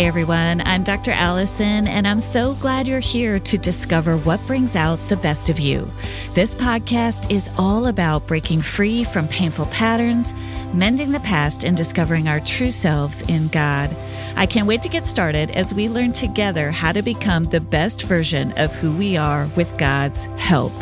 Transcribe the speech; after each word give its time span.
Hey 0.00 0.06
everyone, 0.06 0.62
I'm 0.62 0.82
Dr. 0.82 1.10
Alison, 1.10 1.86
and 1.86 2.08
I'm 2.08 2.20
so 2.20 2.54
glad 2.54 2.88
you're 2.88 3.00
here 3.00 3.38
to 3.40 3.58
discover 3.58 4.16
what 4.16 4.40
brings 4.46 4.74
out 4.74 4.98
the 5.10 5.16
best 5.18 5.50
of 5.50 5.60
you. 5.60 5.86
This 6.32 6.54
podcast 6.54 7.30
is 7.30 7.50
all 7.58 7.86
about 7.86 8.26
breaking 8.26 8.62
free 8.62 9.04
from 9.04 9.28
painful 9.28 9.66
patterns, 9.66 10.32
mending 10.72 11.12
the 11.12 11.20
past, 11.20 11.64
and 11.64 11.76
discovering 11.76 12.28
our 12.28 12.40
true 12.40 12.70
selves 12.70 13.20
in 13.28 13.48
God. 13.48 13.94
I 14.36 14.46
can't 14.46 14.66
wait 14.66 14.80
to 14.84 14.88
get 14.88 15.04
started 15.04 15.50
as 15.50 15.74
we 15.74 15.90
learn 15.90 16.12
together 16.12 16.70
how 16.70 16.92
to 16.92 17.02
become 17.02 17.44
the 17.44 17.60
best 17.60 18.04
version 18.04 18.54
of 18.56 18.74
who 18.74 18.92
we 18.92 19.18
are 19.18 19.50
with 19.54 19.76
God's 19.76 20.24
help. 20.38 20.72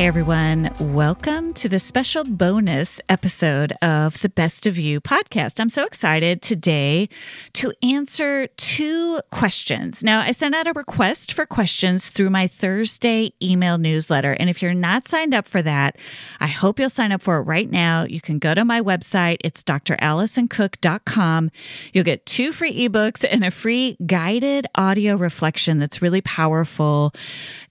Hey 0.00 0.06
everyone, 0.06 0.70
welcome 0.80 1.52
to 1.52 1.68
the 1.68 1.78
special 1.78 2.24
bonus 2.24 3.02
episode 3.10 3.72
of 3.82 4.18
the 4.22 4.30
Best 4.30 4.64
of 4.64 4.78
You 4.78 4.98
podcast. 4.98 5.60
I'm 5.60 5.68
so 5.68 5.84
excited 5.84 6.40
today 6.40 7.10
to 7.52 7.74
answer 7.82 8.46
two 8.56 9.20
questions. 9.30 10.02
Now, 10.02 10.20
I 10.20 10.30
sent 10.30 10.54
out 10.54 10.66
a 10.66 10.72
request 10.72 11.34
for 11.34 11.44
questions 11.44 12.08
through 12.08 12.30
my 12.30 12.46
Thursday 12.46 13.34
email 13.42 13.76
newsletter. 13.76 14.32
And 14.32 14.48
if 14.48 14.62
you're 14.62 14.72
not 14.72 15.06
signed 15.06 15.34
up 15.34 15.46
for 15.46 15.60
that, 15.60 15.98
I 16.40 16.46
hope 16.46 16.78
you'll 16.78 16.88
sign 16.88 17.12
up 17.12 17.20
for 17.20 17.36
it 17.36 17.42
right 17.42 17.70
now. 17.70 18.04
You 18.04 18.22
can 18.22 18.38
go 18.38 18.54
to 18.54 18.64
my 18.64 18.80
website, 18.80 19.36
it's 19.44 19.62
dralisoncook.com. 19.62 21.50
You'll 21.92 22.04
get 22.04 22.24
two 22.24 22.52
free 22.52 22.88
ebooks 22.88 23.22
and 23.30 23.44
a 23.44 23.50
free 23.50 23.98
guided 24.06 24.66
audio 24.76 25.16
reflection 25.16 25.78
that's 25.78 26.00
really 26.00 26.22
powerful. 26.22 27.12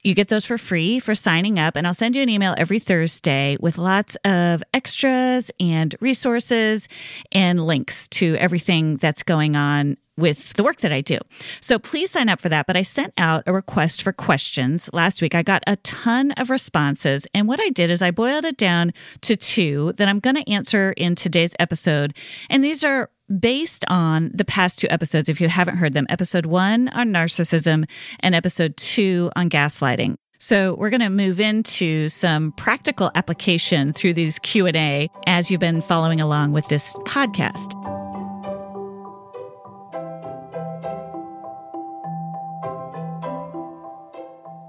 You 0.03 0.13
get 0.13 0.27
those 0.27 0.45
for 0.45 0.59
free 0.59 0.99
for 0.99 1.15
signing 1.15 1.57
up, 1.57 1.75
and 1.75 1.87
I'll 1.87 1.95
send 1.95 2.15
you 2.15 2.18
an 2.21 2.29
email 2.29 2.55
every 2.57 2.79
Thursday 2.79 3.57
with 3.59 3.77
lots 3.77 4.15
of 4.25 4.63
extras 4.73 5.51
and 5.59 5.95
resources 5.99 6.87
and 7.31 7.65
links 7.65 8.07
to 8.09 8.35
everything 8.35 8.97
that's 8.97 9.23
going 9.23 9.55
on 9.55 9.97
with 10.19 10.53
the 10.53 10.63
work 10.63 10.81
that 10.81 10.91
I 10.91 11.01
do. 11.01 11.17
So 11.61 11.79
please 11.79 12.11
sign 12.11 12.29
up 12.29 12.41
for 12.41 12.49
that. 12.49 12.67
But 12.67 12.75
I 12.75 12.81
sent 12.81 13.13
out 13.17 13.43
a 13.47 13.53
request 13.53 14.03
for 14.03 14.11
questions 14.11 14.89
last 14.93 15.21
week. 15.21 15.33
I 15.33 15.43
got 15.43 15.63
a 15.65 15.77
ton 15.77 16.31
of 16.33 16.49
responses. 16.49 17.25
And 17.33 17.47
what 17.47 17.59
I 17.61 17.69
did 17.69 17.89
is 17.89 18.01
I 18.01 18.11
boiled 18.11 18.45
it 18.45 18.57
down 18.57 18.91
to 19.21 19.35
two 19.35 19.93
that 19.93 20.07
I'm 20.07 20.19
going 20.19 20.35
to 20.35 20.49
answer 20.51 20.93
in 20.97 21.15
today's 21.15 21.55
episode. 21.57 22.15
And 22.49 22.63
these 22.63 22.83
are 22.83 23.09
based 23.39 23.85
on 23.87 24.31
the 24.33 24.45
past 24.45 24.79
two 24.79 24.87
episodes, 24.89 25.29
if 25.29 25.39
you 25.39 25.47
haven't 25.47 25.77
heard 25.77 25.93
them 25.93 26.07
episode 26.09 26.45
one 26.45 26.89
on 26.89 27.13
narcissism 27.13 27.87
and 28.19 28.35
episode 28.35 28.75
two 28.75 29.31
on 29.35 29.49
gaslighting. 29.49 30.15
So 30.39 30.73
we're 30.75 30.89
going 30.89 31.01
to 31.01 31.09
move 31.09 31.41
into 31.41 32.07
some 32.07 32.53
practical 32.53 33.11
application 33.13 33.91
through 33.91 34.13
these 34.13 34.39
Q&A 34.39 35.09
as 35.27 35.51
you've 35.51 35.59
been 35.59 35.81
following 35.81 36.21
along 36.21 36.53
with 36.53 36.65
this 36.69 36.93
podcast. 37.05 37.75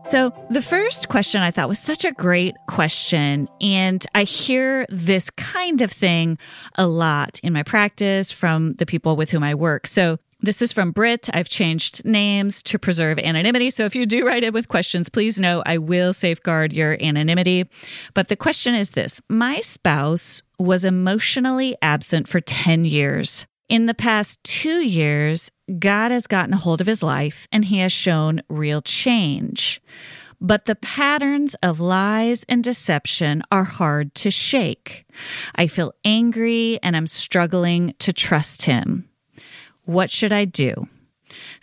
So, 0.07 0.33
the 0.51 0.61
first 0.61 1.09
question 1.09 1.41
I 1.41 1.53
thought 1.53 1.69
was 1.69 1.79
such 1.79 2.05
a 2.05 2.11
great 2.11 2.57
question. 2.67 3.49
And 3.61 4.05
I 4.13 4.25
hear 4.25 4.85
this 4.89 5.31
kind 5.31 5.81
of 5.83 5.93
thing 5.93 6.37
a 6.75 6.89
lot 6.89 7.39
in 7.45 7.53
my 7.53 7.63
practice 7.63 8.33
from 8.33 8.75
the 8.75 8.87
people 8.87 9.15
with 9.15 9.31
whom 9.31 9.45
I 9.45 9.55
work. 9.55 9.87
So, 9.87 10.19
this 10.43 10.63
is 10.63 10.73
from 10.73 10.91
Britt. 10.91 11.29
I've 11.33 11.49
changed 11.49 12.05
names 12.05 12.63
to 12.65 12.79
preserve 12.79 13.19
anonymity. 13.19 13.71
So, 13.71 13.85
if 13.85 13.95
you 13.95 14.07
do 14.07 14.27
write 14.27 14.45
in 14.45 14.53
with 14.53 14.69
questions, 14.69 15.09
please 15.09 15.39
know 15.39 15.63
I 15.67 15.79
will 15.79 16.13
safeguard 16.13 16.73
your 16.73 16.97
anonymity. 17.03 17.69
But 18.15 18.29
the 18.29 18.37
question 18.37 18.75
is 18.75 18.91
this 18.91 19.21
My 19.29 19.61
spouse 19.61 20.43
was 20.59 20.85
emotionally 20.85 21.77
absent 21.83 22.29
for 22.29 22.41
10 22.41 22.85
years. 22.85 23.47
In 23.69 23.87
the 23.87 23.95
past 23.95 24.43
two 24.43 24.81
years, 24.81 25.51
God 25.79 26.11
has 26.11 26.27
gotten 26.27 26.55
a 26.55 26.59
hold 26.59 26.81
of 26.81 26.87
his 26.87 27.03
life 27.03 27.47
and 27.53 27.65
he 27.65 27.79
has 27.79 27.93
shown 27.93 28.43
real 28.49 28.83
change. 28.83 29.81
But 30.41 30.65
the 30.65 30.75
patterns 30.75 31.55
of 31.63 31.81
lies 31.81 32.45
and 32.49 32.65
deception 32.65 33.43
are 33.53 33.65
hard 33.65 34.15
to 34.17 34.31
shake. 34.31 35.07
I 35.55 35.67
feel 35.67 35.93
angry 36.03 36.79
and 36.83 36.97
I'm 36.97 37.07
struggling 37.07 37.95
to 37.99 38.13
trust 38.13 38.63
him. 38.63 39.10
What 39.91 40.09
should 40.09 40.31
I 40.33 40.45
do? 40.45 40.87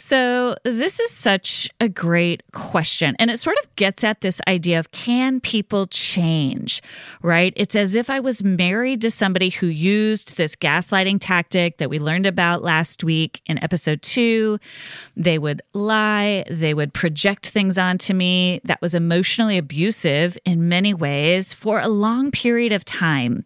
So, 0.08 0.56
this 0.64 1.02
is 1.02 1.12
such 1.12 1.70
a 1.82 1.90
great 1.90 2.42
question. 2.54 3.18
And 3.20 3.30
it 3.30 3.40
sort 3.40 3.58
of 3.62 3.76
gets 3.76 4.06
at 4.06 4.22
this 4.22 4.40
idea 4.48 4.80
of 4.80 4.92
can 4.92 5.42
people 5.42 5.86
change, 5.86 6.82
right? 7.22 7.52
It's 7.58 7.76
as 7.76 7.94
if 7.94 8.10
I 8.10 8.22
was 8.22 8.42
married 8.42 9.02
to 9.02 9.12
somebody 9.12 9.50
who 9.50 9.68
used 9.68 10.38
this 10.38 10.56
gaslighting 10.56 11.18
tactic 11.20 11.80
that 11.80 11.90
we 11.90 12.00
learned 12.00 12.26
about 12.26 12.64
last 12.64 13.04
week 13.04 13.42
in 13.48 13.62
episode 13.62 14.02
two. 14.02 14.60
They 15.18 15.38
would 15.38 15.62
lie, 15.74 16.46
they 16.50 16.74
would 16.74 16.94
project 16.94 17.50
things 17.50 17.78
onto 17.78 18.14
me 18.14 18.62
that 18.64 18.82
was 18.82 18.96
emotionally 18.96 19.58
abusive 19.58 20.38
in 20.46 20.70
many 20.70 20.94
ways 20.94 21.54
for 21.54 21.82
a 21.82 21.90
long 21.90 22.32
period 22.32 22.72
of 22.72 22.86
time. 22.86 23.44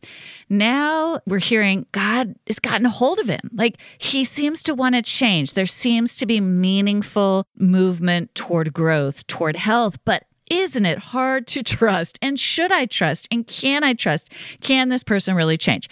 Now 0.48 1.22
we're 1.26 1.40
hearing 1.40 1.88
God 1.92 2.36
has 2.46 2.60
gotten 2.60 2.86
a 2.86 2.90
hold 2.90 3.18
of 3.18 3.28
him. 3.28 3.50
Like 3.52 3.80
he 3.98 4.24
seems 4.26 4.62
to 4.64 4.76
want 4.76 4.94
to 4.94 5.02
change. 5.02 5.54
There 5.54 5.66
seems 5.66 6.14
to 6.18 6.28
be 6.28 6.51
meaningful 6.60 7.46
movement 7.58 8.36
toward 8.36 8.74
growth, 8.74 9.26
toward 9.28 9.56
health, 9.56 9.98
but 10.06 10.24
isn't 10.50 10.86
it 10.86 11.00
hard 11.00 11.48
to 11.48 11.64
trust? 11.64 12.20
And 12.22 12.38
should 12.38 12.72
I 12.72 12.86
trust? 12.86 13.28
And 13.32 13.48
can 13.48 13.84
I 13.84 13.94
trust? 13.94 14.32
Can 14.60 14.90
this 14.90 15.04
person 15.04 15.36
really 15.36 15.58
change? 15.58 15.90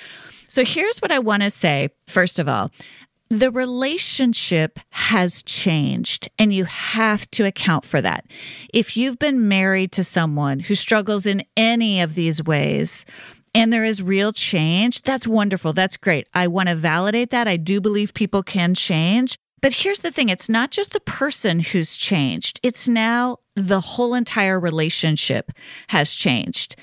So 0.50 0.66
here's 0.66 1.00
what 1.00 1.12
I 1.12 1.20
want 1.20 1.44
to 1.44 1.50
say. 1.50 1.90
First 2.08 2.40
of 2.40 2.50
all, 2.50 2.72
the 3.30 3.52
relationship 3.52 4.80
has 4.90 5.44
changed 5.44 6.28
and 6.40 6.52
you 6.52 6.66
have 6.66 7.30
to 7.32 7.46
account 7.46 7.86
for 7.86 8.02
that. 8.02 8.26
If 8.74 8.98
you've 8.98 9.20
been 9.20 9.48
married 9.48 9.92
to 9.94 10.04
someone 10.04 10.60
who 10.60 10.76
struggles 10.76 11.26
in 11.26 11.44
any 11.56 12.02
of 12.02 12.16
these 12.16 12.44
ways, 12.44 13.06
and 13.54 13.72
there 13.72 13.86
is 13.86 14.04
real 14.04 14.32
change, 14.32 15.04
that's 15.04 15.28
wonderful. 15.28 15.74
That's 15.74 15.98
great. 15.98 16.28
I 16.34 16.48
want 16.48 16.70
to 16.70 16.76
validate 16.76 17.30
that. 17.32 17.48
I 17.48 17.58
do 17.58 17.80
believe 17.82 18.14
people 18.14 18.44
can 18.44 18.74
change. 18.74 19.38
But 19.62 19.74
here's 19.74 20.00
the 20.00 20.12
thing 20.12 20.30
it's 20.30 20.50
not 20.50 20.72
just 20.72 20.92
the 20.92 21.00
person 21.00 21.60
who's 21.60 21.98
changed, 21.98 22.60
it's 22.64 22.88
now 22.88 23.38
the 23.56 23.82
whole 23.82 24.14
entire 24.14 24.60
relationship 24.60 25.52
has 25.90 26.14
changed. 26.14 26.76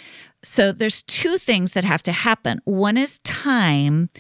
So 0.43 0.71
there's 0.71 1.03
two 1.03 1.39
things 1.39 1.73
that 1.73 1.83
have 1.83 2.03
to 2.05 2.13
happen. 2.13 2.61
One 2.65 2.97
is 2.97 3.19
time, 3.21 4.11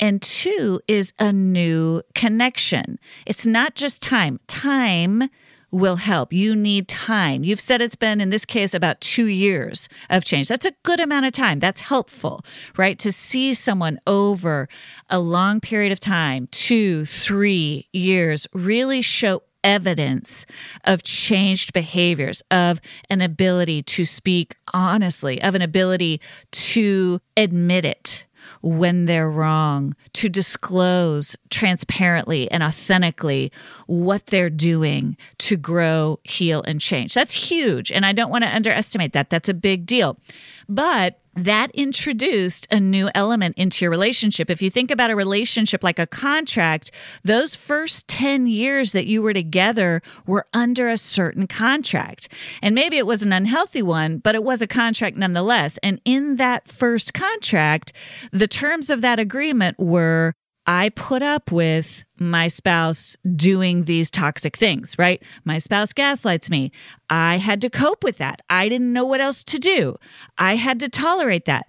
and 0.00 0.20
two 0.20 0.80
is 0.88 1.12
a 1.20 1.32
new 1.32 2.02
connection. 2.14 2.98
It's 3.24 3.46
not 3.46 3.76
just 3.76 4.02
time. 4.02 4.40
Time 4.48 5.28
will 5.76 5.96
help. 5.96 6.32
You 6.32 6.56
need 6.56 6.88
time. 6.88 7.44
You've 7.44 7.60
said 7.60 7.80
it's 7.80 7.96
been, 7.96 8.20
in 8.20 8.30
this 8.30 8.44
case, 8.44 8.74
about 8.74 9.00
two 9.00 9.26
years 9.26 9.88
of 10.10 10.24
change. 10.24 10.48
That's 10.48 10.66
a 10.66 10.72
good 10.82 11.00
amount 11.00 11.26
of 11.26 11.32
time. 11.32 11.58
That's 11.58 11.82
helpful, 11.82 12.42
right? 12.76 12.98
To 12.98 13.12
see 13.12 13.54
someone 13.54 13.98
over 14.06 14.68
a 15.10 15.18
long 15.18 15.60
period 15.60 15.92
of 15.92 16.00
time, 16.00 16.48
two, 16.50 17.04
three 17.04 17.88
years, 17.92 18.46
really 18.52 19.02
show 19.02 19.42
evidence 19.62 20.46
of 20.84 21.02
changed 21.02 21.72
behaviors, 21.72 22.42
of 22.50 22.80
an 23.10 23.20
ability 23.20 23.82
to 23.82 24.04
speak 24.04 24.56
honestly, 24.72 25.42
of 25.42 25.54
an 25.54 25.62
ability 25.62 26.20
to 26.52 27.20
admit 27.36 27.84
it 27.84 28.26
when 28.66 29.04
they're 29.04 29.30
wrong, 29.30 29.94
to 30.12 30.28
disclose 30.28 31.36
transparently 31.50 32.50
and 32.50 32.62
authentically 32.62 33.52
what 33.86 34.26
they're 34.26 34.50
doing 34.50 35.16
to 35.38 35.56
grow, 35.56 36.18
heal, 36.24 36.62
and 36.66 36.80
change. 36.80 37.14
That's 37.14 37.32
huge. 37.32 37.92
And 37.92 38.04
I 38.04 38.12
don't 38.12 38.30
want 38.30 38.42
to 38.44 38.54
underestimate 38.54 39.12
that. 39.12 39.30
That's 39.30 39.48
a 39.48 39.54
big 39.54 39.86
deal. 39.86 40.18
But 40.68 41.20
that 41.36 41.70
introduced 41.72 42.66
a 42.70 42.80
new 42.80 43.10
element 43.14 43.56
into 43.58 43.84
your 43.84 43.90
relationship. 43.90 44.48
If 44.48 44.62
you 44.62 44.70
think 44.70 44.90
about 44.90 45.10
a 45.10 45.16
relationship 45.16 45.84
like 45.84 45.98
a 45.98 46.06
contract, 46.06 46.90
those 47.22 47.54
first 47.54 48.08
10 48.08 48.46
years 48.46 48.92
that 48.92 49.06
you 49.06 49.20
were 49.20 49.34
together 49.34 50.00
were 50.26 50.46
under 50.54 50.88
a 50.88 50.96
certain 50.96 51.46
contract. 51.46 52.30
And 52.62 52.74
maybe 52.74 52.96
it 52.96 53.06
was 53.06 53.22
an 53.22 53.34
unhealthy 53.34 53.82
one, 53.82 54.16
but 54.18 54.34
it 54.34 54.44
was 54.44 54.62
a 54.62 54.66
contract 54.66 55.18
nonetheless. 55.18 55.78
And 55.82 56.00
in 56.06 56.36
that 56.36 56.68
first 56.68 57.12
contract, 57.12 57.92
the 58.32 58.48
terms 58.56 58.88
of 58.88 59.02
that 59.02 59.18
agreement 59.18 59.78
were 59.78 60.32
I 60.66 60.88
put 60.88 61.22
up 61.22 61.52
with 61.52 62.04
my 62.18 62.48
spouse 62.48 63.14
doing 63.36 63.84
these 63.84 64.10
toxic 64.10 64.56
things, 64.56 64.98
right? 64.98 65.22
My 65.44 65.58
spouse 65.58 65.92
gaslights 65.92 66.48
me. 66.48 66.72
I 67.10 67.36
had 67.36 67.60
to 67.60 67.70
cope 67.70 68.02
with 68.02 68.16
that. 68.16 68.40
I 68.48 68.70
didn't 68.70 68.94
know 68.94 69.04
what 69.04 69.20
else 69.20 69.44
to 69.44 69.58
do. 69.58 69.96
I 70.38 70.56
had 70.56 70.80
to 70.80 70.88
tolerate 70.88 71.44
that 71.44 71.66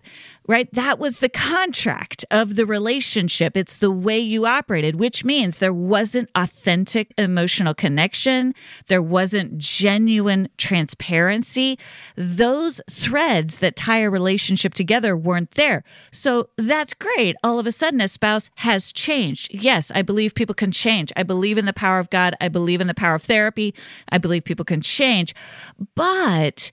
right? 0.48 0.74
That 0.74 0.98
was 0.98 1.18
the 1.18 1.30
contract 1.30 2.24
of 2.32 2.56
the 2.56 2.66
relationship. 2.66 3.58
It's 3.58 3.76
the 3.76 3.92
way 3.92 4.18
you 4.18 4.46
operated, 4.46 4.96
which 4.96 5.26
means 5.26 5.58
there 5.58 5.74
wasn't 5.74 6.30
authentic 6.36 7.14
emotional 7.18 7.74
connection. 7.74 8.56
There 8.88 9.02
wasn't 9.02 9.58
genuine 9.58 10.48
transparency. 10.58 11.78
Those 12.16 12.80
threads 12.90 13.60
that 13.60 13.76
tie 13.76 14.00
a 14.00 14.10
relationship 14.10 14.74
together 14.74 15.16
weren't 15.18 15.52
there. 15.52 15.84
So 16.12 16.50
that's 16.58 16.94
great. 16.94 17.36
All 17.44 17.60
of 17.60 17.68
a 17.68 17.72
sudden, 17.72 18.00
a 18.00 18.08
spouse 18.08 18.50
has 18.56 18.94
changed. 18.94 19.54
Yes, 19.54 19.92
I 19.94 20.02
believe 20.02 20.34
people 20.34 20.56
can 20.56 20.72
change. 20.72 21.12
I 21.18 21.24
believe 21.24 21.58
in 21.58 21.66
the 21.66 21.74
power 21.74 22.00
of 22.00 22.10
God. 22.10 22.36
I 22.40 22.48
believe 22.48 22.80
in 22.80 22.88
the 22.88 22.94
power 22.94 23.16
of 23.16 23.24
therapy. 23.24 23.76
I 24.10 24.18
believe 24.18 24.46
people 24.46 24.66
can 24.66 24.82
change. 24.82 25.36
But 25.96 26.72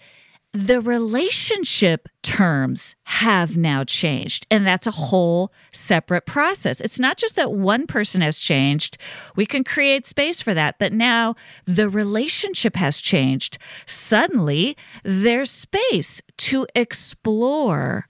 the 0.54 0.80
relationship 0.80 2.08
terms 2.22 2.94
have 3.02 3.56
now 3.56 3.82
changed. 3.82 4.46
And 4.52 4.64
that's 4.64 4.86
a 4.86 4.92
whole 4.92 5.52
separate 5.72 6.26
process. 6.26 6.80
It's 6.80 7.00
not 7.00 7.18
just 7.18 7.34
that 7.34 7.52
one 7.52 7.88
person 7.88 8.20
has 8.20 8.38
changed. 8.38 8.96
We 9.34 9.46
can 9.46 9.64
create 9.64 10.06
space 10.06 10.40
for 10.40 10.54
that. 10.54 10.78
But 10.78 10.92
now 10.92 11.34
the 11.64 11.88
relationship 11.88 12.76
has 12.76 13.00
changed. 13.00 13.58
Suddenly, 13.84 14.76
there's 15.02 15.50
space 15.50 16.22
to 16.36 16.68
explore 16.76 18.06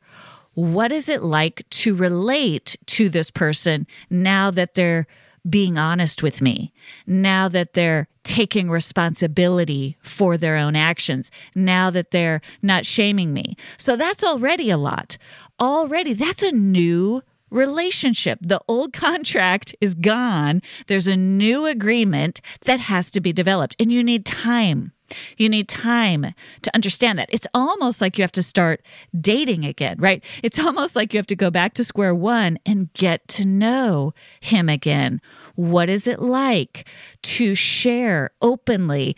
what 0.52 0.92
is 0.92 1.08
it 1.08 1.22
like 1.22 1.64
to 1.70 1.96
relate 1.96 2.76
to 2.86 3.08
this 3.08 3.30
person 3.30 3.86
now 4.10 4.50
that 4.50 4.74
they're 4.74 5.06
being 5.48 5.78
honest 5.78 6.22
with 6.22 6.42
me, 6.42 6.74
now 7.06 7.48
that 7.48 7.72
they're 7.72 8.06
taking 8.24 8.70
responsibility 8.70 9.96
for 10.00 10.36
their 10.36 10.56
own 10.56 10.74
actions, 10.74 11.30
now 11.54 11.90
that 11.90 12.10
they're 12.10 12.40
not 12.62 12.84
shaming 12.84 13.32
me. 13.32 13.56
So 13.76 13.96
that's 13.96 14.24
already 14.24 14.70
a 14.70 14.78
lot. 14.78 15.16
Already, 15.60 16.14
that's 16.14 16.42
a 16.42 16.52
new 16.52 17.22
relationship. 17.50 18.38
The 18.42 18.60
old 18.66 18.92
contract 18.92 19.74
is 19.80 19.94
gone. 19.94 20.60
There's 20.88 21.06
a 21.06 21.16
new 21.16 21.66
agreement 21.66 22.40
that 22.62 22.80
has 22.80 23.10
to 23.12 23.20
be 23.20 23.32
developed, 23.32 23.76
and 23.78 23.92
you 23.92 24.02
need 24.02 24.26
time 24.26 24.92
you 25.36 25.48
need 25.48 25.68
time 25.68 26.34
to 26.62 26.74
understand 26.74 27.18
that. 27.18 27.28
It's 27.32 27.46
almost 27.54 28.00
like 28.00 28.18
you 28.18 28.22
have 28.22 28.32
to 28.32 28.42
start 28.42 28.82
dating 29.18 29.64
again, 29.64 29.96
right? 29.98 30.24
It's 30.42 30.58
almost 30.58 30.96
like 30.96 31.12
you 31.12 31.18
have 31.18 31.26
to 31.28 31.36
go 31.36 31.50
back 31.50 31.74
to 31.74 31.84
square 31.84 32.14
one 32.14 32.58
and 32.64 32.92
get 32.94 33.26
to 33.28 33.46
know 33.46 34.14
him 34.40 34.68
again. 34.68 35.20
What 35.54 35.88
is 35.88 36.06
it 36.06 36.20
like 36.20 36.88
to 37.22 37.54
share 37.54 38.30
openly? 38.42 39.16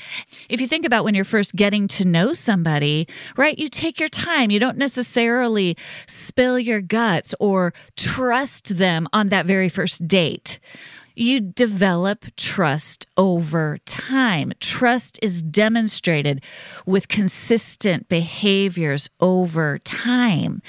If 0.48 0.60
you 0.60 0.66
think 0.66 0.86
about 0.86 1.04
when 1.04 1.14
you're 1.14 1.24
first 1.24 1.54
getting 1.54 1.88
to 1.88 2.04
know 2.04 2.32
somebody, 2.32 3.08
right, 3.36 3.58
you 3.58 3.68
take 3.68 4.00
your 4.00 4.08
time. 4.08 4.50
You 4.50 4.60
don't 4.60 4.78
necessarily 4.78 5.76
spill 6.06 6.58
your 6.58 6.80
guts 6.80 7.34
or 7.40 7.72
trust 7.96 8.76
them 8.76 9.08
on 9.12 9.28
that 9.30 9.46
very 9.46 9.68
first 9.68 10.06
date 10.06 10.58
you 11.16 11.40
develop 11.40 12.26
trust 12.36 13.06
over 13.16 13.78
time. 13.86 14.52
Trust 14.60 15.18
is 15.22 15.42
demonstrated 15.42 16.44
with 16.84 17.08
consistent 17.08 18.08
behaviors 18.08 19.08
over 19.18 19.78
time. 19.78 20.60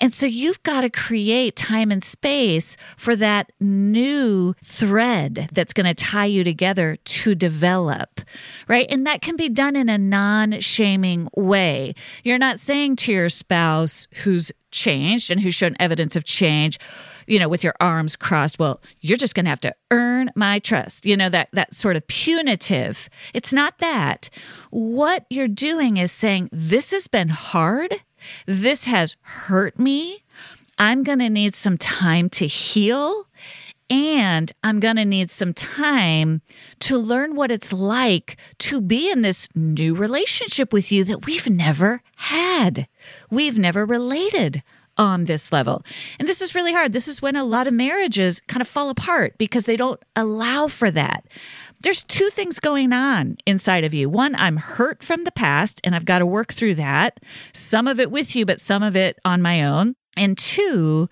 And 0.00 0.12
so 0.12 0.26
you've 0.26 0.62
got 0.64 0.80
to 0.80 0.90
create 0.90 1.54
time 1.54 1.92
and 1.92 2.02
space 2.02 2.76
for 2.96 3.14
that 3.16 3.52
new 3.60 4.54
thread 4.64 5.48
that's 5.52 5.72
going 5.72 5.86
to 5.86 5.94
tie 5.94 6.24
you 6.24 6.42
together 6.42 6.96
to 6.96 7.34
develop, 7.34 8.20
right? 8.66 8.86
And 8.90 9.06
that 9.06 9.22
can 9.22 9.36
be 9.36 9.48
done 9.48 9.76
in 9.76 9.88
a 9.88 9.98
non 9.98 10.60
shaming 10.60 11.28
way. 11.36 11.94
You're 12.24 12.38
not 12.38 12.58
saying 12.58 12.96
to 12.96 13.12
your 13.12 13.28
spouse 13.28 14.08
who's 14.24 14.50
changed 14.74 15.30
and 15.30 15.40
who's 15.40 15.54
shown 15.54 15.76
evidence 15.80 16.16
of 16.16 16.24
change, 16.24 16.78
you 17.26 17.38
know, 17.38 17.48
with 17.48 17.64
your 17.64 17.74
arms 17.80 18.16
crossed, 18.16 18.58
well, 18.58 18.82
you're 19.00 19.16
just 19.16 19.34
going 19.34 19.44
to 19.44 19.50
have 19.50 19.60
to 19.60 19.74
earn 19.90 20.30
my 20.36 20.58
trust. 20.58 21.06
You 21.06 21.16
know, 21.16 21.30
that 21.30 21.48
that 21.52 21.74
sort 21.74 21.96
of 21.96 22.06
punitive. 22.08 23.08
It's 23.32 23.52
not 23.52 23.78
that. 23.78 24.28
What 24.70 25.24
you're 25.30 25.48
doing 25.48 25.96
is 25.96 26.12
saying 26.12 26.50
this 26.52 26.90
has 26.90 27.06
been 27.06 27.28
hard. 27.28 27.94
This 28.46 28.84
has 28.84 29.16
hurt 29.22 29.78
me. 29.78 30.24
I'm 30.78 31.04
going 31.04 31.20
to 31.20 31.30
need 31.30 31.54
some 31.54 31.78
time 31.78 32.28
to 32.30 32.46
heal. 32.46 33.28
And 33.90 34.50
I'm 34.62 34.80
going 34.80 34.96
to 34.96 35.04
need 35.04 35.30
some 35.30 35.52
time 35.52 36.40
to 36.80 36.96
learn 36.96 37.36
what 37.36 37.52
it's 37.52 37.72
like 37.72 38.38
to 38.60 38.80
be 38.80 39.10
in 39.10 39.22
this 39.22 39.48
new 39.54 39.94
relationship 39.94 40.72
with 40.72 40.90
you 40.90 41.04
that 41.04 41.26
we've 41.26 41.48
never 41.48 42.02
had. 42.16 42.88
We've 43.30 43.58
never 43.58 43.84
related 43.84 44.62
on 44.96 45.24
this 45.24 45.52
level. 45.52 45.84
And 46.18 46.28
this 46.28 46.40
is 46.40 46.54
really 46.54 46.72
hard. 46.72 46.92
This 46.92 47.08
is 47.08 47.20
when 47.20 47.36
a 47.36 47.44
lot 47.44 47.66
of 47.66 47.74
marriages 47.74 48.40
kind 48.40 48.62
of 48.62 48.68
fall 48.68 48.90
apart 48.90 49.36
because 49.38 49.66
they 49.66 49.76
don't 49.76 50.00
allow 50.16 50.68
for 50.68 50.90
that. 50.90 51.24
There's 51.80 52.04
two 52.04 52.30
things 52.30 52.60
going 52.60 52.92
on 52.92 53.36
inside 53.44 53.84
of 53.84 53.92
you. 53.92 54.08
One, 54.08 54.34
I'm 54.36 54.56
hurt 54.56 55.02
from 55.02 55.24
the 55.24 55.32
past 55.32 55.80
and 55.84 55.94
I've 55.94 56.06
got 56.06 56.20
to 56.20 56.26
work 56.26 56.52
through 56.52 56.76
that. 56.76 57.20
Some 57.52 57.86
of 57.86 58.00
it 58.00 58.10
with 58.10 58.34
you, 58.34 58.46
but 58.46 58.60
some 58.60 58.82
of 58.82 58.96
it 58.96 59.18
on 59.24 59.42
my 59.42 59.64
own. 59.64 59.96
And 60.16 60.38
two, 60.38 61.08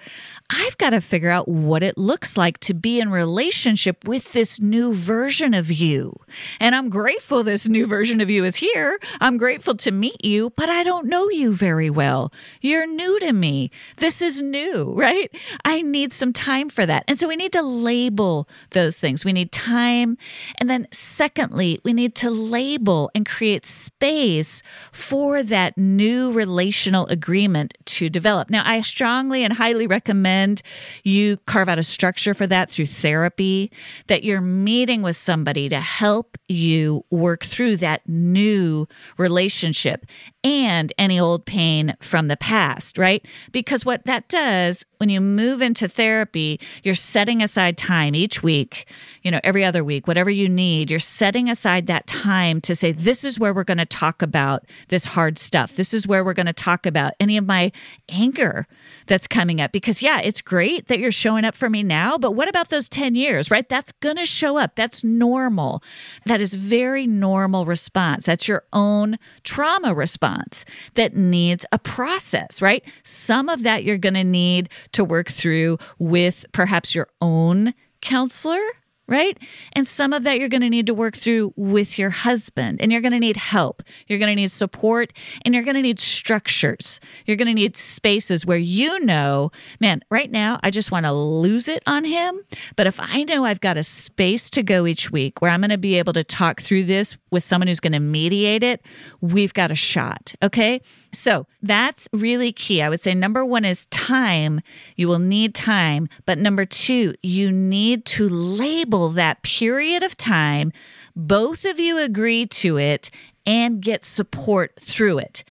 I've 0.50 0.78
got 0.78 0.90
to 0.90 1.00
figure 1.00 1.30
out 1.30 1.48
what 1.48 1.82
it 1.82 1.96
looks 1.96 2.36
like 2.36 2.58
to 2.60 2.74
be 2.74 3.00
in 3.00 3.10
relationship 3.10 4.06
with 4.06 4.32
this 4.32 4.60
new 4.60 4.94
version 4.94 5.54
of 5.54 5.70
you. 5.70 6.14
And 6.60 6.74
I'm 6.74 6.88
grateful 6.88 7.42
this 7.42 7.68
new 7.68 7.86
version 7.86 8.20
of 8.20 8.30
you 8.30 8.44
is 8.44 8.56
here. 8.56 8.98
I'm 9.20 9.38
grateful 9.38 9.74
to 9.76 9.90
meet 9.90 10.24
you, 10.24 10.50
but 10.50 10.68
I 10.68 10.82
don't 10.82 11.06
know 11.06 11.28
you 11.30 11.54
very 11.54 11.90
well. 11.90 12.32
You're 12.60 12.86
new 12.86 13.18
to 13.20 13.32
me. 13.32 13.70
This 13.96 14.22
is 14.22 14.42
new, 14.42 14.92
right? 14.96 15.30
I 15.64 15.82
need 15.82 16.12
some 16.12 16.32
time 16.32 16.68
for 16.68 16.86
that. 16.86 17.04
And 17.08 17.18
so 17.18 17.28
we 17.28 17.36
need 17.36 17.52
to 17.52 17.62
label 17.62 18.48
those 18.70 19.00
things. 19.00 19.24
We 19.24 19.32
need 19.32 19.52
time. 19.52 20.18
And 20.56 20.68
then, 20.68 20.86
secondly, 20.92 21.80
we 21.84 21.92
need 21.92 22.14
to 22.16 22.30
label 22.30 23.10
and 23.14 23.26
create 23.26 23.64
space 23.66 24.62
for 24.92 25.42
that 25.42 25.76
new 25.76 26.32
relational 26.32 27.06
agreement 27.06 27.74
to 27.86 28.10
develop. 28.10 28.50
Now, 28.50 28.62
I 28.64 28.80
strongly 28.92 29.42
and 29.42 29.54
highly 29.54 29.86
recommend 29.86 30.60
you 31.02 31.38
carve 31.46 31.68
out 31.68 31.78
a 31.78 31.82
structure 31.82 32.34
for 32.34 32.46
that 32.46 32.70
through 32.70 32.86
therapy, 32.86 33.72
that 34.06 34.22
you're 34.22 34.42
meeting 34.42 35.00
with 35.00 35.16
somebody 35.16 35.68
to 35.70 35.80
help 35.80 36.36
you 36.46 37.02
work 37.10 37.42
through 37.42 37.76
that 37.78 38.06
new 38.06 38.86
relationship 39.16 40.04
and 40.44 40.92
any 40.98 41.18
old 41.18 41.46
pain 41.46 41.96
from 42.00 42.28
the 42.28 42.36
past, 42.36 42.98
right? 42.98 43.26
Because 43.50 43.86
what 43.86 44.04
that 44.04 44.28
does 44.28 44.84
when 44.98 45.08
you 45.08 45.20
move 45.20 45.60
into 45.60 45.88
therapy, 45.88 46.60
you're 46.84 46.94
setting 46.94 47.42
aside 47.42 47.76
time 47.76 48.14
each 48.14 48.40
week, 48.40 48.88
you 49.22 49.32
know, 49.32 49.40
every 49.42 49.64
other 49.64 49.82
week, 49.82 50.06
whatever 50.06 50.30
you 50.30 50.48
need, 50.48 50.90
you're 50.90 51.00
setting 51.00 51.50
aside 51.50 51.86
that 51.86 52.06
time 52.06 52.60
to 52.60 52.76
say, 52.76 52.92
this 52.92 53.24
is 53.24 53.36
where 53.36 53.52
we're 53.52 53.64
going 53.64 53.78
to 53.78 53.86
talk 53.86 54.22
about 54.22 54.64
this 54.90 55.06
hard 55.06 55.38
stuff. 55.38 55.74
This 55.74 55.92
is 55.92 56.06
where 56.06 56.22
we're 56.22 56.34
going 56.34 56.46
to 56.46 56.52
talk 56.52 56.86
about 56.86 57.14
any 57.18 57.36
of 57.36 57.44
my 57.46 57.72
anger 58.08 58.68
that's 59.06 59.26
coming 59.26 59.60
up. 59.60 59.72
Because, 59.72 60.02
yeah, 60.02 60.20
it's 60.20 60.40
great 60.40 60.88
that 60.88 60.98
you're 60.98 61.12
showing 61.12 61.44
up 61.44 61.54
for 61.54 61.68
me 61.68 61.82
now, 61.82 62.18
but 62.18 62.32
what 62.32 62.48
about 62.48 62.70
those 62.70 62.88
10 62.88 63.14
years, 63.14 63.50
right? 63.50 63.68
That's 63.68 63.92
going 63.92 64.16
to 64.16 64.26
show 64.26 64.58
up. 64.58 64.76
That's 64.76 65.04
normal. 65.04 65.82
That 66.26 66.40
is 66.40 66.54
very 66.54 67.06
normal 67.06 67.64
response. 67.64 68.26
That's 68.26 68.48
your 68.48 68.64
own 68.72 69.18
trauma 69.44 69.94
response 69.94 70.64
that 70.94 71.16
needs 71.16 71.66
a 71.72 71.78
process, 71.78 72.62
right? 72.62 72.84
Some 73.02 73.48
of 73.48 73.62
that 73.62 73.84
you're 73.84 73.98
going 73.98 74.14
to 74.14 74.24
need 74.24 74.68
to 74.92 75.04
work 75.04 75.28
through 75.28 75.78
with 75.98 76.44
perhaps 76.52 76.94
your 76.94 77.08
own 77.20 77.74
counselor 78.00 78.60
right? 79.08 79.38
And 79.72 79.86
some 79.86 80.12
of 80.12 80.24
that 80.24 80.38
you're 80.38 80.48
going 80.48 80.62
to 80.62 80.70
need 80.70 80.86
to 80.86 80.94
work 80.94 81.16
through 81.16 81.52
with 81.56 81.98
your 81.98 82.10
husband, 82.10 82.80
and 82.80 82.92
you're 82.92 83.00
going 83.00 83.12
to 83.12 83.18
need 83.18 83.36
help. 83.36 83.82
You're 84.06 84.18
going 84.18 84.30
to 84.30 84.34
need 84.34 84.50
support, 84.50 85.12
and 85.44 85.54
you're 85.54 85.64
going 85.64 85.76
to 85.76 85.82
need 85.82 85.98
structures. 85.98 87.00
You're 87.26 87.36
going 87.36 87.48
to 87.48 87.54
need 87.54 87.76
spaces 87.76 88.46
where 88.46 88.58
you 88.58 89.04
know, 89.04 89.50
man, 89.80 90.02
right 90.10 90.30
now 90.30 90.58
I 90.62 90.70
just 90.70 90.90
want 90.90 91.06
to 91.06 91.12
lose 91.12 91.68
it 91.68 91.82
on 91.86 92.04
him. 92.04 92.40
But 92.76 92.86
if 92.86 92.98
I 93.00 93.24
know 93.24 93.44
I've 93.44 93.60
got 93.60 93.76
a 93.76 93.82
space 93.82 94.50
to 94.50 94.62
go 94.62 94.86
each 94.86 95.10
week 95.10 95.42
where 95.42 95.50
I'm 95.50 95.60
going 95.60 95.70
to 95.70 95.78
be 95.78 95.98
able 95.98 96.12
to 96.14 96.24
talk 96.24 96.60
through 96.60 96.84
this 96.84 97.16
with 97.30 97.44
someone 97.44 97.68
who's 97.68 97.80
going 97.80 97.92
to 97.92 98.00
mediate 98.00 98.62
it, 98.62 98.84
we've 99.20 99.54
got 99.54 99.70
a 99.70 99.74
shot. 99.74 100.34
Okay. 100.42 100.80
So 101.12 101.46
that's 101.60 102.08
really 102.12 102.52
key. 102.52 102.80
I 102.80 102.88
would 102.88 103.00
say 103.00 103.14
number 103.14 103.44
one 103.44 103.64
is 103.64 103.86
time. 103.86 104.60
You 104.96 105.08
will 105.08 105.18
need 105.18 105.54
time. 105.54 106.08
But 106.24 106.38
number 106.38 106.64
two, 106.64 107.14
you 107.22 107.52
need 107.52 108.06
to 108.06 108.28
label 108.28 109.01
that 109.10 109.42
period 109.42 110.02
of 110.02 110.16
time. 110.16 110.72
Both 111.14 111.64
of 111.64 111.78
you 111.78 111.98
agree 111.98 112.46
to 112.46 112.78
it 112.78 113.10
and 113.46 113.80
get 113.80 114.04
support 114.04 114.72
through 114.80 115.18
it. 115.18 115.44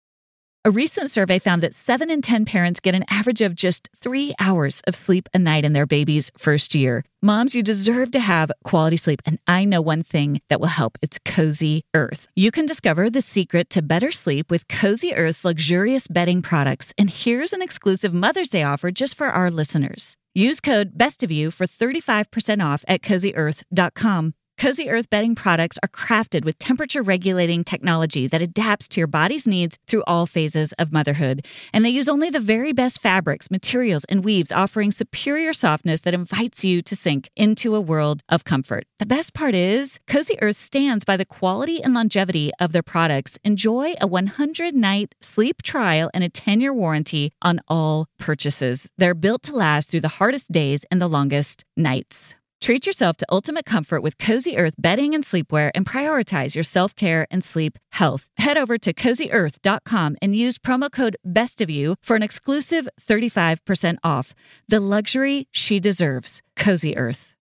A 0.63 0.69
recent 0.69 1.09
survey 1.09 1.39
found 1.39 1.63
that 1.63 1.73
7 1.73 2.11
in 2.11 2.21
10 2.21 2.45
parents 2.45 2.79
get 2.79 2.93
an 2.93 3.03
average 3.09 3.41
of 3.41 3.55
just 3.55 3.89
three 3.99 4.35
hours 4.39 4.81
of 4.85 4.95
sleep 4.95 5.27
a 5.33 5.39
night 5.39 5.65
in 5.65 5.73
their 5.73 5.87
baby's 5.87 6.29
first 6.37 6.75
year. 6.75 7.03
Moms, 7.23 7.55
you 7.55 7.63
deserve 7.63 8.11
to 8.11 8.19
have 8.19 8.51
quality 8.63 8.95
sleep, 8.95 9.23
and 9.25 9.39
I 9.47 9.65
know 9.65 9.81
one 9.81 10.03
thing 10.03 10.39
that 10.49 10.59
will 10.59 10.67
help. 10.67 10.99
It's 11.01 11.17
Cozy 11.25 11.83
Earth. 11.95 12.27
You 12.35 12.51
can 12.51 12.67
discover 12.67 13.09
the 13.09 13.21
secret 13.21 13.71
to 13.71 13.81
better 13.81 14.11
sleep 14.11 14.51
with 14.51 14.67
Cozy 14.67 15.15
Earth's 15.15 15.43
luxurious 15.43 16.07
bedding 16.07 16.43
products. 16.43 16.93
And 16.95 17.09
here's 17.09 17.53
an 17.53 17.63
exclusive 17.63 18.13
Mother's 18.13 18.49
Day 18.49 18.61
offer 18.61 18.91
just 18.91 19.17
for 19.17 19.29
our 19.29 19.49
listeners. 19.49 20.15
Use 20.33 20.61
code 20.61 20.97
BESTOFYOU 20.97 21.51
for 21.51 21.67
35% 21.67 22.63
off 22.63 22.85
at 22.87 23.01
cozyearth.com. 23.01 24.33
Cozy 24.61 24.91
Earth 24.91 25.09
bedding 25.09 25.33
products 25.33 25.79
are 25.81 25.89
crafted 25.89 26.45
with 26.45 26.59
temperature 26.59 27.01
regulating 27.01 27.63
technology 27.63 28.27
that 28.27 28.43
adapts 28.43 28.87
to 28.89 29.01
your 29.01 29.07
body's 29.07 29.47
needs 29.47 29.79
through 29.87 30.03
all 30.05 30.27
phases 30.27 30.71
of 30.73 30.91
motherhood. 30.91 31.47
And 31.73 31.83
they 31.83 31.89
use 31.89 32.07
only 32.07 32.29
the 32.29 32.39
very 32.39 32.71
best 32.71 33.01
fabrics, 33.01 33.49
materials, 33.49 34.05
and 34.05 34.23
weaves, 34.23 34.51
offering 34.51 34.91
superior 34.91 35.51
softness 35.51 36.01
that 36.01 36.13
invites 36.13 36.63
you 36.63 36.83
to 36.83 36.95
sink 36.95 37.31
into 37.35 37.73
a 37.73 37.81
world 37.81 38.21
of 38.29 38.43
comfort. 38.43 38.85
The 38.99 39.07
best 39.07 39.33
part 39.33 39.55
is, 39.55 39.99
Cozy 40.05 40.39
Earth 40.43 40.57
stands 40.57 41.05
by 41.05 41.17
the 41.17 41.25
quality 41.25 41.81
and 41.83 41.95
longevity 41.95 42.51
of 42.59 42.71
their 42.71 42.83
products. 42.83 43.39
Enjoy 43.43 43.95
a 43.99 44.05
100 44.05 44.75
night 44.75 45.15
sleep 45.21 45.63
trial 45.63 46.11
and 46.13 46.23
a 46.23 46.29
10 46.29 46.61
year 46.61 46.71
warranty 46.71 47.33
on 47.41 47.61
all 47.67 48.05
purchases. 48.19 48.91
They're 48.99 49.15
built 49.15 49.41
to 49.41 49.55
last 49.55 49.89
through 49.89 50.01
the 50.01 50.17
hardest 50.19 50.51
days 50.51 50.85
and 50.91 51.01
the 51.01 51.07
longest 51.07 51.65
nights. 51.75 52.35
Treat 52.61 52.85
yourself 52.85 53.17
to 53.17 53.25
ultimate 53.31 53.65
comfort 53.65 54.03
with 54.03 54.19
Cozy 54.19 54.55
Earth 54.55 54.75
bedding 54.77 55.15
and 55.15 55.23
sleepwear 55.23 55.71
and 55.73 55.83
prioritize 55.83 56.53
your 56.53 56.63
self 56.63 56.95
care 56.95 57.25
and 57.31 57.43
sleep 57.43 57.79
health. 57.93 58.27
Head 58.37 58.55
over 58.55 58.77
to 58.77 58.93
cozyearth.com 58.93 60.17
and 60.21 60.35
use 60.35 60.59
promo 60.59 60.91
code 60.91 61.17
BEST 61.25 61.61
of 61.61 61.71
You 61.71 61.95
for 62.03 62.15
an 62.15 62.21
exclusive 62.21 62.87
35% 63.09 63.97
off. 64.03 64.35
The 64.67 64.79
luxury 64.79 65.47
she 65.51 65.79
deserves. 65.79 66.43
Cozy 66.55 66.95
Earth. 66.95 67.33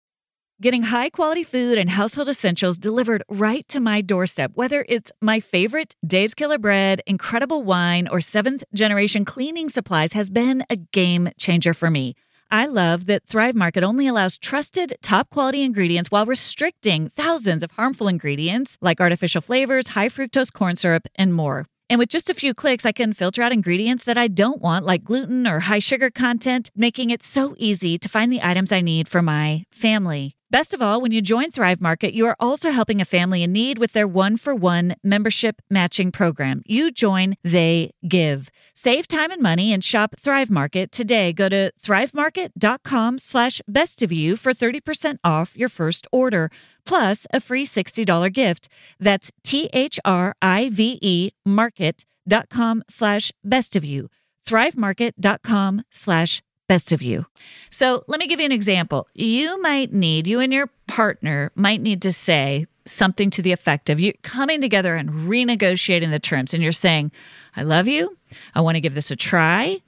Getting 0.61 0.85
high 0.85 1.11
quality 1.11 1.45
food 1.45 1.79
and 1.79 1.91
household 1.91 2.29
essentials 2.29 2.79
delivered 2.79 3.23
right 3.29 3.67
to 3.69 3.81
my 3.81 4.01
doorstep, 4.01 4.53
whether 4.55 4.85
it's 4.89 5.11
my 5.21 5.41
favorite 5.41 5.95
Dave's 6.07 6.35
Killer 6.35 6.59
Bread, 6.59 7.01
incredible 7.07 7.65
wine, 7.65 8.09
or 8.09 8.21
seventh 8.21 8.63
generation 8.73 9.25
cleaning 9.25 9.69
supplies, 9.69 10.13
has 10.15 10.31
been 10.31 10.65
a 10.71 10.77
game 10.77 11.31
changer 11.39 11.75
for 11.75 11.91
me. 11.91 12.15
I 12.50 12.64
love 12.64 13.05
that 13.07 13.26
Thrive 13.26 13.55
Market 13.55 13.85
only 13.85 14.07
allows 14.07 14.38
trusted, 14.38 14.97
top 15.02 15.28
quality 15.28 15.62
ingredients 15.62 16.11
while 16.11 16.25
restricting 16.25 17.11
thousands 17.11 17.62
of 17.62 17.73
harmful 17.73 18.09
ingredients 18.09 18.78
like 18.81 19.02
artificial 19.02 19.43
flavors, 19.43 19.88
high 19.88 20.09
fructose 20.09 20.50
corn 20.50 20.76
syrup, 20.76 21.07
and 21.17 21.35
more. 21.35 21.67
And 21.90 21.99
with 21.99 22.09
just 22.09 22.31
a 22.31 22.35
few 22.35 22.55
clicks, 22.55 22.87
I 22.87 22.93
can 22.93 23.12
filter 23.12 23.43
out 23.43 23.52
ingredients 23.52 24.05
that 24.05 24.17
I 24.17 24.28
don't 24.28 24.62
want, 24.62 24.87
like 24.87 25.05
gluten 25.05 25.47
or 25.47 25.61
high 25.61 25.78
sugar 25.78 26.11
content, 26.11 26.71
making 26.75 27.11
it 27.11 27.23
so 27.23 27.55
easy 27.59 27.99
to 27.99 28.09
find 28.09 28.33
the 28.33 28.43
items 28.43 28.73
I 28.73 28.81
need 28.81 29.09
for 29.09 29.21
my 29.21 29.64
family. 29.71 30.38
Best 30.50 30.73
of 30.73 30.81
all, 30.81 31.02
when 31.02 31.12
you 31.12 31.21
join 31.21 31.50
Thrive 31.50 31.78
Market, 31.78 32.14
you 32.14 32.25
are 32.25 32.37
also 32.40 32.71
helping 32.71 33.02
a 33.02 33.05
family 33.05 33.43
in 33.43 33.52
need 33.52 33.76
with 33.78 33.93
their 33.93 34.09
one 34.09 34.38
for 34.38 34.55
one 34.55 34.97
membership 35.05 35.61
matching 35.69 36.11
program. 36.11 36.62
You 36.64 36.90
join, 36.90 37.35
they 37.45 37.90
give. 38.09 38.49
Save 38.73 39.07
time 39.09 39.31
and 39.31 39.43
money 39.43 39.75
and 39.75 39.85
shop 39.85 40.14
Thrive 40.19 40.49
Market 40.49 40.90
today. 40.90 41.35
Go 41.35 41.50
to 41.50 41.71
thrivemarket.com 41.83 43.19
slash 43.19 43.61
best 43.69 44.02
of 44.02 44.11
you 44.11 44.38
for 44.38 44.55
30% 44.55 45.19
off 45.23 45.55
your 45.55 45.69
first 45.69 46.07
order, 46.12 46.50
plus 46.87 47.26
a 47.31 47.40
free 47.40 47.67
$60 47.67 48.33
gift. 48.33 48.69
That's 48.99 49.31
T 49.45 49.69
H 49.75 50.00
R 50.02 50.35
I 50.40 50.71
V 50.71 50.99
E 51.02 51.31
market.com 51.45 52.85
slash 52.88 53.33
best 53.45 53.76
of 53.76 53.85
you. 53.85 54.09
Thrivemarket.com 54.47 55.83
slash 55.90 56.43
best 56.69 56.93
of 56.93 57.03
you. 57.03 57.27
So 57.71 58.05
let 58.07 58.21
me 58.21 58.27
give 58.27 58.39
you 58.39 58.47
an 58.47 58.53
example. 58.53 59.09
You 59.15 59.61
might 59.61 59.93
need, 59.93 60.27
you 60.27 60.41
and 60.41 60.53
your 60.53 60.69
partner 60.87 61.51
might 61.55 61.81
need 61.81 62.03
to 62.03 62.13
say 62.13 62.67
something 62.87 63.31
to 63.31 63.43
the 63.43 63.53
effect 63.53 63.91
of 63.91 64.01
you 64.01 64.13
coming 64.23 64.61
together 64.61 64.95
and 64.95 65.11
renegotiating 65.11 66.11
the 66.11 66.19
terms. 66.19 66.55
And 66.55 66.63
you're 66.63 66.73
saying, 66.73 67.13
I 67.57 67.63
love 67.63 67.89
you. 67.89 68.17
I 68.55 68.61
want 68.61 68.77
to 68.77 68.81
give 68.81 68.95
this 68.95 69.11
a 69.11 69.17
try. 69.17 69.83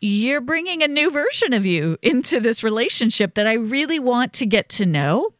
You're 0.00 0.40
bringing 0.40 0.82
a 0.82 0.88
new 0.88 1.10
version 1.10 1.52
of 1.52 1.66
you 1.66 1.98
into 2.00 2.40
this 2.40 2.62
relationship 2.62 3.34
that 3.34 3.46
I 3.46 3.54
really 3.54 3.98
want 3.98 4.32
to 4.34 4.46
get 4.46 4.68
to 4.70 4.86
know 4.86 5.34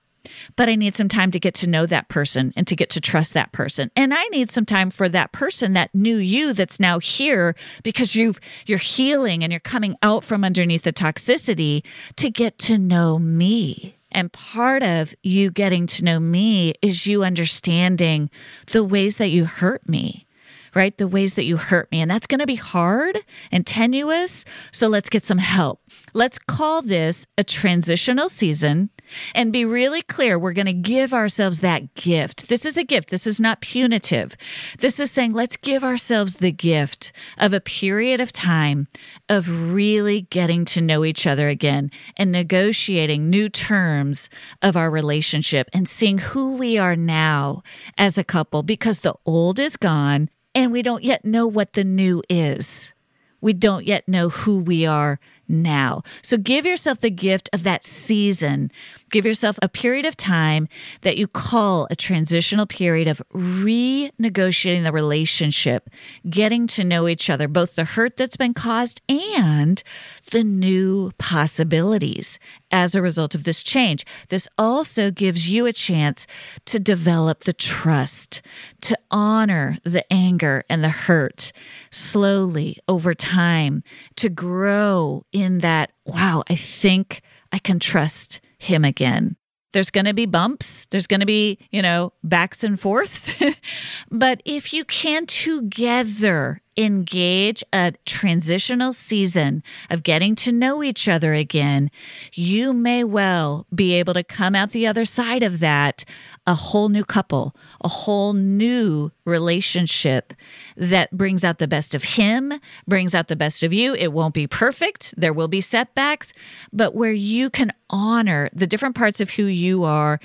but 0.56 0.68
I 0.68 0.74
need 0.74 0.96
some 0.96 1.08
time 1.08 1.30
to 1.30 1.40
get 1.40 1.54
to 1.54 1.66
know 1.66 1.86
that 1.86 2.08
person 2.08 2.52
and 2.56 2.66
to 2.66 2.76
get 2.76 2.90
to 2.90 3.00
trust 3.00 3.34
that 3.34 3.52
person. 3.52 3.90
And 3.96 4.14
I 4.14 4.24
need 4.28 4.50
some 4.50 4.66
time 4.66 4.90
for 4.90 5.08
that 5.08 5.32
person, 5.32 5.72
that 5.74 5.94
new 5.94 6.16
you 6.16 6.52
that's 6.52 6.80
now 6.80 6.98
here 6.98 7.54
because 7.82 8.14
you've 8.14 8.40
you're 8.66 8.78
healing 8.78 9.42
and 9.42 9.52
you're 9.52 9.60
coming 9.60 9.96
out 10.02 10.24
from 10.24 10.44
underneath 10.44 10.82
the 10.82 10.92
toxicity 10.92 11.84
to 12.16 12.30
get 12.30 12.58
to 12.58 12.78
know 12.78 13.18
me. 13.18 13.96
And 14.12 14.32
part 14.32 14.82
of 14.82 15.14
you 15.22 15.50
getting 15.50 15.86
to 15.88 16.04
know 16.04 16.18
me 16.18 16.74
is 16.82 17.06
you 17.06 17.22
understanding 17.22 18.30
the 18.72 18.82
ways 18.82 19.18
that 19.18 19.28
you 19.28 19.44
hurt 19.44 19.88
me 19.88 20.26
right? 20.74 20.96
The 20.98 21.08
ways 21.08 21.34
that 21.34 21.44
you 21.44 21.56
hurt 21.56 21.90
me. 21.90 22.00
And 22.00 22.10
that's 22.10 22.26
going 22.26 22.40
to 22.40 22.46
be 22.46 22.54
hard 22.54 23.18
and 23.50 23.66
tenuous. 23.66 24.44
So 24.70 24.88
let's 24.88 25.08
get 25.08 25.24
some 25.24 25.38
help. 25.38 25.80
Let's 26.14 26.38
call 26.38 26.82
this 26.82 27.26
a 27.36 27.44
transitional 27.44 28.28
season 28.28 28.90
and 29.34 29.52
be 29.52 29.64
really 29.64 30.02
clear. 30.02 30.38
We're 30.38 30.52
going 30.52 30.66
to 30.66 30.72
give 30.72 31.12
ourselves 31.12 31.60
that 31.60 31.94
gift. 31.94 32.48
This 32.48 32.64
is 32.64 32.76
a 32.76 32.84
gift. 32.84 33.10
This 33.10 33.26
is 33.26 33.40
not 33.40 33.60
punitive. 33.60 34.36
This 34.78 35.00
is 35.00 35.10
saying, 35.10 35.32
let's 35.32 35.56
give 35.56 35.84
ourselves 35.84 36.36
the 36.36 36.52
gift 36.52 37.12
of 37.38 37.52
a 37.52 37.60
period 37.60 38.20
of 38.20 38.32
time 38.32 38.88
of 39.28 39.72
really 39.72 40.22
getting 40.22 40.64
to 40.66 40.80
know 40.80 41.04
each 41.04 41.26
other 41.26 41.48
again 41.48 41.90
and 42.16 42.32
negotiating 42.32 43.30
new 43.30 43.48
terms 43.48 44.30
of 44.62 44.76
our 44.76 44.90
relationship 44.90 45.68
and 45.72 45.88
seeing 45.88 46.18
who 46.18 46.56
we 46.56 46.78
are 46.78 46.96
now 46.96 47.62
as 47.96 48.18
a 48.18 48.24
couple 48.24 48.62
because 48.62 49.00
the 49.00 49.14
old 49.26 49.58
is 49.58 49.76
gone 49.76 50.28
and 50.54 50.72
we 50.72 50.82
don't 50.82 51.04
yet 51.04 51.24
know 51.24 51.46
what 51.46 51.74
the 51.74 51.84
new 51.84 52.22
is. 52.28 52.92
We 53.40 53.52
don't 53.52 53.86
yet 53.86 54.06
know 54.06 54.28
who 54.28 54.58
we 54.58 54.84
are 54.84 55.18
now. 55.48 56.02
So 56.22 56.36
give 56.36 56.66
yourself 56.66 57.00
the 57.00 57.10
gift 57.10 57.48
of 57.52 57.62
that 57.62 57.84
season. 57.84 58.70
Give 59.10 59.26
yourself 59.26 59.58
a 59.60 59.68
period 59.68 60.06
of 60.06 60.16
time 60.16 60.68
that 61.02 61.16
you 61.16 61.26
call 61.26 61.88
a 61.90 61.96
transitional 61.96 62.66
period 62.66 63.08
of 63.08 63.20
renegotiating 63.34 64.84
the 64.84 64.92
relationship, 64.92 65.90
getting 66.28 66.68
to 66.68 66.84
know 66.84 67.08
each 67.08 67.28
other, 67.28 67.48
both 67.48 67.74
the 67.74 67.84
hurt 67.84 68.16
that's 68.16 68.36
been 68.36 68.54
caused 68.54 69.00
and 69.08 69.82
the 70.30 70.44
new 70.44 71.10
possibilities 71.18 72.38
as 72.70 72.94
a 72.94 73.02
result 73.02 73.34
of 73.34 73.42
this 73.42 73.64
change. 73.64 74.06
This 74.28 74.48
also 74.56 75.10
gives 75.10 75.48
you 75.48 75.66
a 75.66 75.72
chance 75.72 76.28
to 76.66 76.78
develop 76.78 77.40
the 77.40 77.52
trust, 77.52 78.42
to 78.82 78.96
honor 79.10 79.78
the 79.82 80.04
anger 80.12 80.62
and 80.70 80.84
the 80.84 80.88
hurt 80.88 81.52
slowly 81.90 82.78
over 82.86 83.12
time, 83.14 83.82
to 84.16 84.28
grow 84.28 85.24
in 85.32 85.58
that, 85.58 85.90
wow, 86.04 86.44
I 86.48 86.54
think 86.54 87.22
I 87.52 87.58
can 87.58 87.80
trust 87.80 88.40
him 88.60 88.84
again. 88.84 89.36
There's 89.72 89.90
going 89.90 90.06
to 90.06 90.14
be 90.14 90.26
bumps. 90.26 90.86
There's 90.86 91.06
going 91.06 91.20
to 91.20 91.26
be, 91.26 91.58
you 91.70 91.80
know, 91.80 92.12
backs 92.24 92.64
and 92.64 92.78
forths. 92.78 93.34
but 94.10 94.42
if 94.44 94.72
you 94.72 94.84
can 94.84 95.26
together 95.26 96.60
engage 96.84 97.62
a 97.72 97.92
transitional 98.04 98.92
season 98.92 99.62
of 99.90 100.02
getting 100.02 100.34
to 100.36 100.52
know 100.52 100.82
each 100.82 101.08
other 101.08 101.32
again, 101.32 101.90
you 102.32 102.72
may 102.72 103.04
well 103.04 103.66
be 103.74 103.94
able 103.94 104.14
to 104.14 104.24
come 104.24 104.54
out 104.54 104.70
the 104.70 104.86
other 104.86 105.04
side 105.04 105.42
of 105.42 105.60
that 105.60 106.04
a 106.46 106.54
whole 106.54 106.88
new 106.88 107.04
couple, 107.04 107.54
a 107.82 107.88
whole 107.88 108.32
new 108.32 109.10
relationship 109.24 110.32
that 110.76 111.10
brings 111.12 111.44
out 111.44 111.58
the 111.58 111.68
best 111.68 111.94
of 111.94 112.02
him, 112.02 112.52
brings 112.88 113.14
out 113.14 113.28
the 113.28 113.36
best 113.36 113.62
of 113.62 113.72
you. 113.72 113.94
It 113.94 114.12
won't 114.12 114.34
be 114.34 114.46
perfect, 114.46 115.14
there 115.16 115.32
will 115.32 115.48
be 115.48 115.60
setbacks, 115.60 116.32
but 116.72 116.94
where 116.94 117.12
you 117.12 117.50
can 117.50 117.72
honor 117.88 118.50
the 118.52 118.66
different 118.66 118.96
parts 118.96 119.20
of 119.20 119.30
who 119.30 119.44
you 119.44 119.84
are 119.84 120.20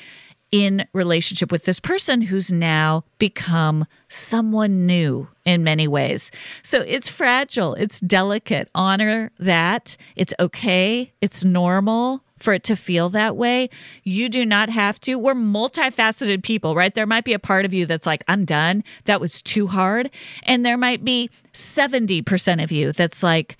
in 0.55 0.87
relationship 0.93 1.51
with 1.51 1.65
this 1.65 1.81
person 1.81 2.21
who's 2.21 2.49
now 2.49 3.03
become 3.17 3.85
someone 4.07 4.85
new 4.85 5.27
in 5.43 5.65
many 5.65 5.85
ways. 5.85 6.31
So 6.61 6.79
it's 6.79 7.09
fragile, 7.09 7.73
it's 7.73 7.99
delicate. 7.99 8.69
Honor 8.73 9.33
that. 9.37 9.97
It's 10.15 10.33
okay, 10.39 11.11
it's 11.19 11.43
normal 11.43 12.23
for 12.37 12.53
it 12.53 12.63
to 12.63 12.77
feel 12.77 13.09
that 13.09 13.35
way. 13.35 13.69
You 14.03 14.29
do 14.29 14.45
not 14.45 14.69
have 14.69 14.97
to. 15.01 15.19
We're 15.19 15.33
multifaceted 15.33 16.41
people, 16.41 16.73
right? 16.73 16.95
There 16.95 17.05
might 17.05 17.25
be 17.25 17.33
a 17.33 17.39
part 17.39 17.65
of 17.65 17.73
you 17.73 17.85
that's 17.85 18.05
like, 18.05 18.23
I'm 18.29 18.45
done. 18.45 18.81
That 19.03 19.19
was 19.19 19.41
too 19.41 19.67
hard. 19.67 20.09
And 20.43 20.65
there 20.65 20.77
might 20.77 21.03
be 21.03 21.29
70% 21.51 22.63
of 22.63 22.71
you 22.71 22.93
that's 22.93 23.21
like, 23.21 23.57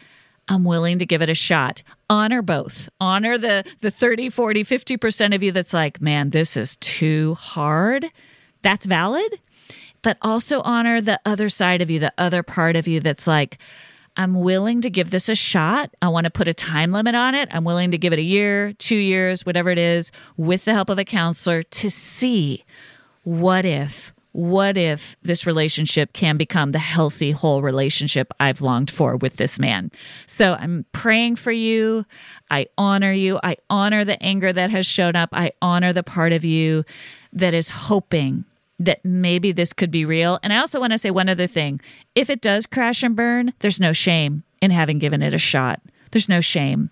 I'm 0.47 0.63
willing 0.63 0.99
to 0.99 1.05
give 1.05 1.21
it 1.21 1.29
a 1.29 1.35
shot. 1.35 1.81
Honor 2.09 2.41
both. 2.41 2.89
Honor 2.99 3.37
the 3.37 3.63
the 3.81 3.91
30, 3.91 4.29
40, 4.29 4.63
50% 4.63 5.35
of 5.35 5.41
you 5.41 5.51
that's 5.51 5.73
like, 5.73 6.01
"Man, 6.01 6.29
this 6.29 6.55
is 6.55 6.75
too 6.77 7.35
hard." 7.35 8.05
That's 8.61 8.85
valid. 8.85 9.39
But 10.01 10.17
also 10.21 10.61
honor 10.61 11.01
the 11.01 11.19
other 11.25 11.49
side 11.49 11.81
of 11.81 11.89
you, 11.89 11.99
the 11.99 12.13
other 12.17 12.43
part 12.43 12.75
of 12.75 12.87
you 12.87 12.99
that's 12.99 13.25
like, 13.25 13.57
I'm 14.17 14.35
willing 14.35 14.81
to 14.81 14.89
give 14.89 15.09
this 15.09 15.29
a 15.29 15.35
shot. 15.35 15.89
I 16.01 16.07
want 16.09 16.25
to 16.25 16.29
put 16.29 16.47
a 16.47 16.53
time 16.53 16.91
limit 16.91 17.15
on 17.15 17.35
it. 17.35 17.49
I'm 17.51 17.63
willing 17.63 17.91
to 17.91 17.97
give 17.97 18.13
it 18.13 18.19
a 18.19 18.23
year, 18.23 18.71
2 18.73 18.95
years, 18.95 19.45
whatever 19.45 19.71
it 19.71 19.79
is, 19.79 20.11
with 20.37 20.65
the 20.65 20.73
help 20.73 20.89
of 20.89 20.99
a 20.99 21.03
counselor 21.05 21.63
to 21.63 21.89
see 21.89 22.63
what 23.23 23.65
if 23.65 24.13
what 24.35 24.77
if 24.77 25.15
this 25.21 25.45
relationship 25.45 26.11
can 26.11 26.35
become 26.35 26.73
the 26.73 26.79
healthy, 26.79 27.31
whole 27.31 27.61
relationship 27.61 28.33
I've 28.37 28.59
longed 28.59 28.91
for 28.91 29.15
with 29.15 29.37
this 29.37 29.57
man? 29.57 29.91
So 30.25 30.55
I'm 30.55 30.85
praying 30.91 31.37
for 31.37 31.53
you. 31.53 32.05
I 32.51 32.67
honor 32.77 33.13
you. 33.13 33.39
I 33.43 33.55
honor 33.69 34.03
the 34.03 34.21
anger 34.21 34.51
that 34.51 34.71
has 34.71 34.85
shown 34.85 35.15
up. 35.15 35.29
I 35.31 35.53
honor 35.61 35.93
the 35.93 36.03
part 36.03 36.33
of 36.33 36.43
you 36.43 36.83
that 37.31 37.53
is 37.53 37.69
hoping 37.69 38.43
that 38.77 39.05
maybe 39.05 39.53
this 39.53 39.71
could 39.71 39.89
be 39.89 40.03
real. 40.03 40.37
And 40.43 40.51
I 40.51 40.57
also 40.57 40.81
want 40.81 40.91
to 40.91 40.97
say 40.97 41.11
one 41.11 41.29
other 41.29 41.47
thing. 41.47 41.79
If 42.13 42.29
it 42.29 42.41
does 42.41 42.65
crash 42.65 43.03
and 43.03 43.15
burn, 43.15 43.53
there's 43.59 43.79
no 43.79 43.93
shame 43.93 44.43
in 44.61 44.69
having 44.69 44.99
given 44.99 45.21
it 45.21 45.33
a 45.33 45.39
shot. 45.39 45.79
There's 46.11 46.27
no 46.27 46.41
shame. 46.41 46.89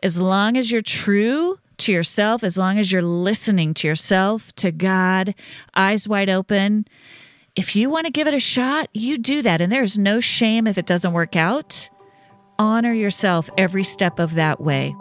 As 0.00 0.20
long 0.20 0.56
as 0.56 0.70
you're 0.70 0.80
true 0.80 1.58
to 1.78 1.92
yourself, 1.92 2.42
as 2.44 2.56
long 2.56 2.78
as 2.78 2.92
you're 2.92 3.02
listening 3.02 3.74
to 3.74 3.88
yourself, 3.88 4.54
to 4.56 4.70
God, 4.70 5.34
eyes 5.74 6.08
wide 6.08 6.28
open. 6.28 6.86
If 7.56 7.74
you 7.74 7.90
want 7.90 8.06
to 8.06 8.12
give 8.12 8.26
it 8.26 8.34
a 8.34 8.40
shot, 8.40 8.88
you 8.92 9.18
do 9.18 9.42
that. 9.42 9.60
And 9.60 9.72
there's 9.72 9.98
no 9.98 10.20
shame 10.20 10.66
if 10.66 10.78
it 10.78 10.86
doesn't 10.86 11.12
work 11.12 11.36
out. 11.36 11.88
Honor 12.58 12.92
yourself 12.92 13.50
every 13.56 13.84
step 13.84 14.18
of 14.18 14.34
that 14.34 14.60
way. 14.60 14.94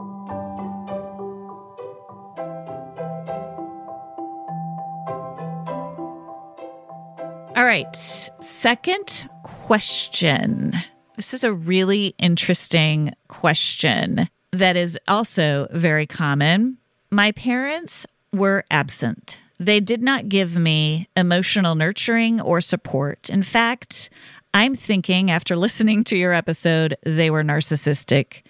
All 7.55 7.65
right, 7.65 7.95
second 7.95 9.27
question. 9.43 10.73
This 11.15 11.33
is 11.33 11.43
a 11.43 11.51
really 11.51 12.13
interesting 12.19 13.13
question 13.27 14.29
that 14.57 14.75
is 14.75 14.99
also 15.07 15.67
very 15.71 16.05
common. 16.05 16.77
My 17.11 17.31
parents 17.31 18.05
were 18.33 18.65
absent. 18.69 19.39
They 19.59 19.79
did 19.79 20.03
not 20.03 20.29
give 20.29 20.55
me 20.55 21.07
emotional 21.15 21.75
nurturing 21.75 22.41
or 22.41 22.61
support. 22.61 23.29
In 23.29 23.43
fact, 23.43 24.09
I'm 24.53 24.75
thinking 24.75 25.31
after 25.31 25.55
listening 25.55 26.03
to 26.05 26.17
your 26.17 26.33
episode, 26.33 26.97
they 27.03 27.29
were 27.29 27.43
narcissistic. 27.43 28.43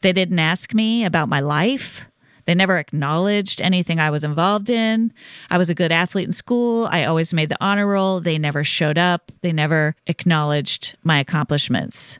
They 0.00 0.12
didn't 0.12 0.38
ask 0.38 0.74
me 0.74 1.04
about 1.04 1.28
my 1.28 1.40
life. 1.40 2.06
They 2.46 2.54
never 2.54 2.78
acknowledged 2.78 3.60
anything 3.62 4.00
I 4.00 4.10
was 4.10 4.24
involved 4.24 4.70
in. 4.70 5.12
I 5.50 5.58
was 5.58 5.70
a 5.70 5.74
good 5.74 5.92
athlete 5.92 6.26
in 6.26 6.32
school. 6.32 6.88
I 6.90 7.04
always 7.04 7.34
made 7.34 7.48
the 7.48 7.62
honor 7.62 7.86
roll. 7.86 8.20
They 8.20 8.38
never 8.38 8.64
showed 8.64 8.98
up. 8.98 9.30
They 9.42 9.52
never 9.52 9.94
acknowledged 10.06 10.96
my 11.04 11.20
accomplishments. 11.20 12.18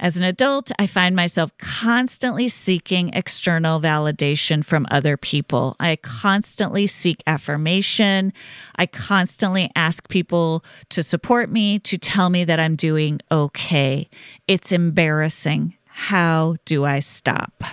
As 0.00 0.16
an 0.16 0.22
adult, 0.22 0.70
I 0.78 0.86
find 0.86 1.16
myself 1.16 1.56
constantly 1.58 2.48
seeking 2.48 3.10
external 3.14 3.80
validation 3.80 4.64
from 4.64 4.86
other 4.90 5.16
people. 5.16 5.74
I 5.80 5.96
constantly 5.96 6.86
seek 6.86 7.22
affirmation. 7.26 8.32
I 8.76 8.86
constantly 8.86 9.70
ask 9.74 10.08
people 10.08 10.64
to 10.90 11.02
support 11.02 11.50
me, 11.50 11.80
to 11.80 11.98
tell 11.98 12.30
me 12.30 12.44
that 12.44 12.60
I'm 12.60 12.76
doing 12.76 13.20
okay. 13.30 14.08
It's 14.46 14.70
embarrassing. 14.70 15.74
How 15.86 16.56
do 16.64 16.84
I 16.84 17.00
stop? 17.00 17.64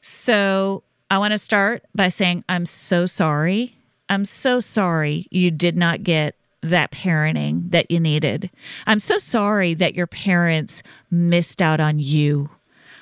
So, 0.00 0.84
I 1.10 1.18
want 1.18 1.32
to 1.32 1.38
start 1.38 1.84
by 1.94 2.08
saying 2.08 2.44
I'm 2.48 2.66
so 2.66 3.06
sorry. 3.06 3.76
I'm 4.08 4.24
so 4.24 4.60
sorry 4.60 5.26
you 5.30 5.50
did 5.50 5.76
not 5.76 6.02
get 6.02 6.36
that 6.64 6.90
parenting 6.90 7.70
that 7.70 7.90
you 7.90 8.00
needed. 8.00 8.50
I'm 8.86 9.00
so 9.00 9.18
sorry 9.18 9.74
that 9.74 9.94
your 9.94 10.06
parents 10.06 10.82
missed 11.10 11.60
out 11.62 11.80
on 11.80 11.98
you. 11.98 12.50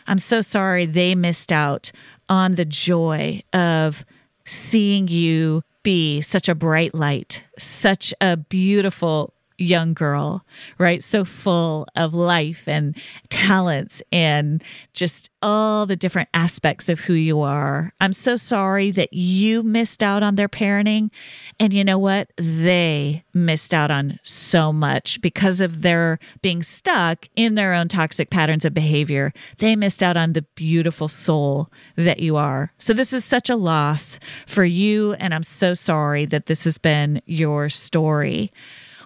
I'm 0.06 0.18
so 0.18 0.40
sorry 0.40 0.84
they 0.86 1.14
missed 1.14 1.52
out 1.52 1.92
on 2.28 2.56
the 2.56 2.64
joy 2.64 3.42
of 3.52 4.04
seeing 4.44 5.08
you 5.08 5.62
be 5.82 6.20
such 6.20 6.48
a 6.48 6.54
bright 6.54 6.94
light, 6.94 7.44
such 7.58 8.12
a 8.20 8.36
beautiful 8.36 9.32
young 9.58 9.94
girl, 9.94 10.44
right? 10.78 11.02
So 11.02 11.24
full 11.24 11.86
of 11.96 12.14
life 12.14 12.66
and 12.66 12.96
talents 13.28 14.02
and 14.12 14.62
just 14.92 15.30
all 15.42 15.86
the 15.86 15.96
different 15.96 16.28
aspects 16.32 16.88
of 16.88 17.00
who 17.00 17.14
you 17.14 17.40
are. 17.40 17.92
I'm 18.00 18.12
so 18.12 18.36
sorry 18.36 18.90
that 18.92 19.12
you 19.12 19.62
missed 19.62 20.02
out 20.02 20.22
on 20.22 20.36
their 20.36 20.48
parenting. 20.48 21.10
And 21.58 21.72
you 21.72 21.84
know 21.84 21.98
what? 21.98 22.30
They 22.36 23.24
missed 23.34 23.74
out 23.74 23.90
on 23.90 24.20
so 24.22 24.72
much 24.72 25.20
because 25.20 25.60
of 25.60 25.82
their 25.82 26.18
being 26.42 26.62
stuck 26.62 27.28
in 27.34 27.54
their 27.54 27.72
own 27.72 27.88
toxic 27.88 28.30
patterns 28.30 28.64
of 28.64 28.74
behavior. 28.74 29.32
They 29.58 29.74
missed 29.74 30.02
out 30.02 30.16
on 30.16 30.32
the 30.32 30.42
beautiful 30.54 31.08
soul 31.08 31.70
that 31.96 32.20
you 32.20 32.36
are. 32.36 32.72
So, 32.78 32.92
this 32.92 33.12
is 33.12 33.24
such 33.24 33.50
a 33.50 33.56
loss 33.56 34.18
for 34.46 34.64
you. 34.64 35.14
And 35.14 35.34
I'm 35.34 35.42
so 35.42 35.74
sorry 35.74 36.26
that 36.26 36.46
this 36.46 36.64
has 36.64 36.78
been 36.78 37.20
your 37.26 37.68
story. 37.68 38.52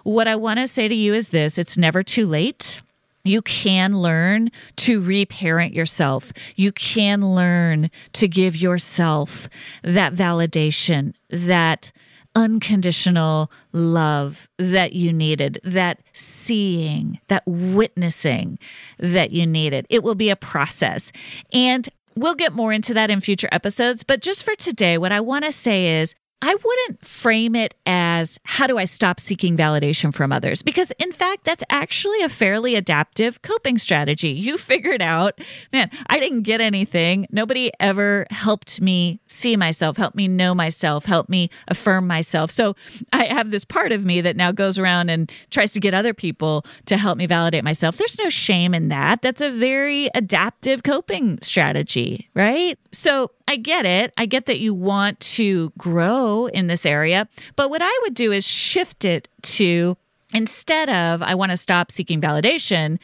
What 0.07 0.29
I 0.29 0.37
want 0.37 0.59
to 0.59 0.69
say 0.69 0.87
to 0.87 0.95
you 0.95 1.13
is 1.13 1.29
this 1.29 1.57
it's 1.57 1.77
never 1.77 2.01
too 2.01 2.27
late. 2.27 2.81
You 3.25 3.41
can 3.41 3.97
learn 3.97 4.51
to 4.77 5.01
reparent 5.01 5.73
yourself. 5.73 6.31
You 6.55 6.71
can 6.71 7.35
learn 7.35 7.91
to 8.13 8.29
give 8.29 8.55
yourself 8.55 9.49
that 9.83 10.13
validation, 10.13 11.13
that 11.29 11.91
unconditional 12.35 13.51
love 13.73 14.47
that 14.57 14.93
you 14.93 15.11
needed, 15.11 15.59
that 15.65 15.99
seeing, 16.13 17.19
that 17.27 17.43
witnessing 17.45 18.59
that 18.99 19.31
you 19.31 19.45
needed. 19.45 19.85
It 19.89 20.03
will 20.03 20.15
be 20.15 20.29
a 20.29 20.37
process. 20.37 21.11
And 21.51 21.89
we'll 22.15 22.35
get 22.35 22.53
more 22.53 22.71
into 22.71 22.93
that 22.93 23.11
in 23.11 23.19
future 23.19 23.49
episodes. 23.51 24.05
But 24.05 24.21
just 24.21 24.45
for 24.45 24.55
today, 24.55 24.97
what 24.97 25.11
I 25.11 25.19
want 25.19 25.43
to 25.43 25.51
say 25.51 25.99
is 25.99 26.15
I 26.41 26.53
wouldn't 26.53 27.03
frame 27.03 27.55
it 27.55 27.73
as 27.87 28.39
how 28.43 28.67
do 28.67 28.77
I 28.77 28.85
stop 28.85 29.19
seeking 29.19 29.57
validation 29.57 30.13
from 30.13 30.31
others? 30.31 30.61
Because 30.61 30.91
in 30.99 31.11
fact, 31.11 31.45
that's 31.45 31.63
actually 31.69 32.21
a 32.21 32.29
fairly 32.29 32.75
adaptive 32.75 33.41
coping 33.41 33.79
strategy. 33.79 34.29
You 34.29 34.57
figured 34.57 35.01
out, 35.01 35.41
man, 35.73 35.89
I 36.09 36.19
didn't 36.19 36.43
get 36.43 36.61
anything. 36.61 37.25
Nobody 37.31 37.71
ever 37.79 38.27
helped 38.29 38.79
me 38.79 39.19
see 39.25 39.57
myself, 39.57 39.97
help 39.97 40.13
me 40.13 40.27
know 40.27 40.53
myself, 40.53 41.05
help 41.05 41.27
me 41.27 41.49
affirm 41.69 42.05
myself. 42.05 42.51
So 42.51 42.75
I 43.11 43.25
have 43.25 43.49
this 43.49 43.65
part 43.65 43.91
of 43.91 44.05
me 44.05 44.21
that 44.21 44.35
now 44.35 44.51
goes 44.51 44.77
around 44.77 45.09
and 45.09 45.31
tries 45.49 45.71
to 45.71 45.79
get 45.79 45.95
other 45.95 46.13
people 46.13 46.65
to 46.85 46.97
help 46.97 47.17
me 47.17 47.25
validate 47.25 47.63
myself. 47.63 47.97
There's 47.97 48.19
no 48.19 48.29
shame 48.29 48.75
in 48.75 48.89
that. 48.89 49.23
That's 49.23 49.41
a 49.41 49.49
very 49.49 50.09
adaptive 50.13 50.83
coping 50.83 51.39
strategy, 51.41 52.29
right? 52.35 52.77
So 52.91 53.31
I 53.47 53.55
get 53.55 53.85
it. 53.85 54.13
I 54.17 54.25
get 54.25 54.45
that 54.45 54.59
you 54.59 54.73
want 54.73 55.19
to 55.21 55.71
grow 55.77 56.47
in 56.47 56.67
this 56.67 56.85
area. 56.85 57.27
But 57.55 57.69
what 57.69 57.81
I 57.81 57.99
would 58.03 58.13
do 58.13 58.31
is 58.31 58.45
shift 58.45 59.05
it 59.05 59.29
to 59.43 59.97
instead 60.33 60.89
of 60.89 61.23
I 61.23 61.35
want 61.35 61.51
to 61.51 61.57
stop 61.57 61.91
seeking 61.91 62.19
validation, 62.19 62.99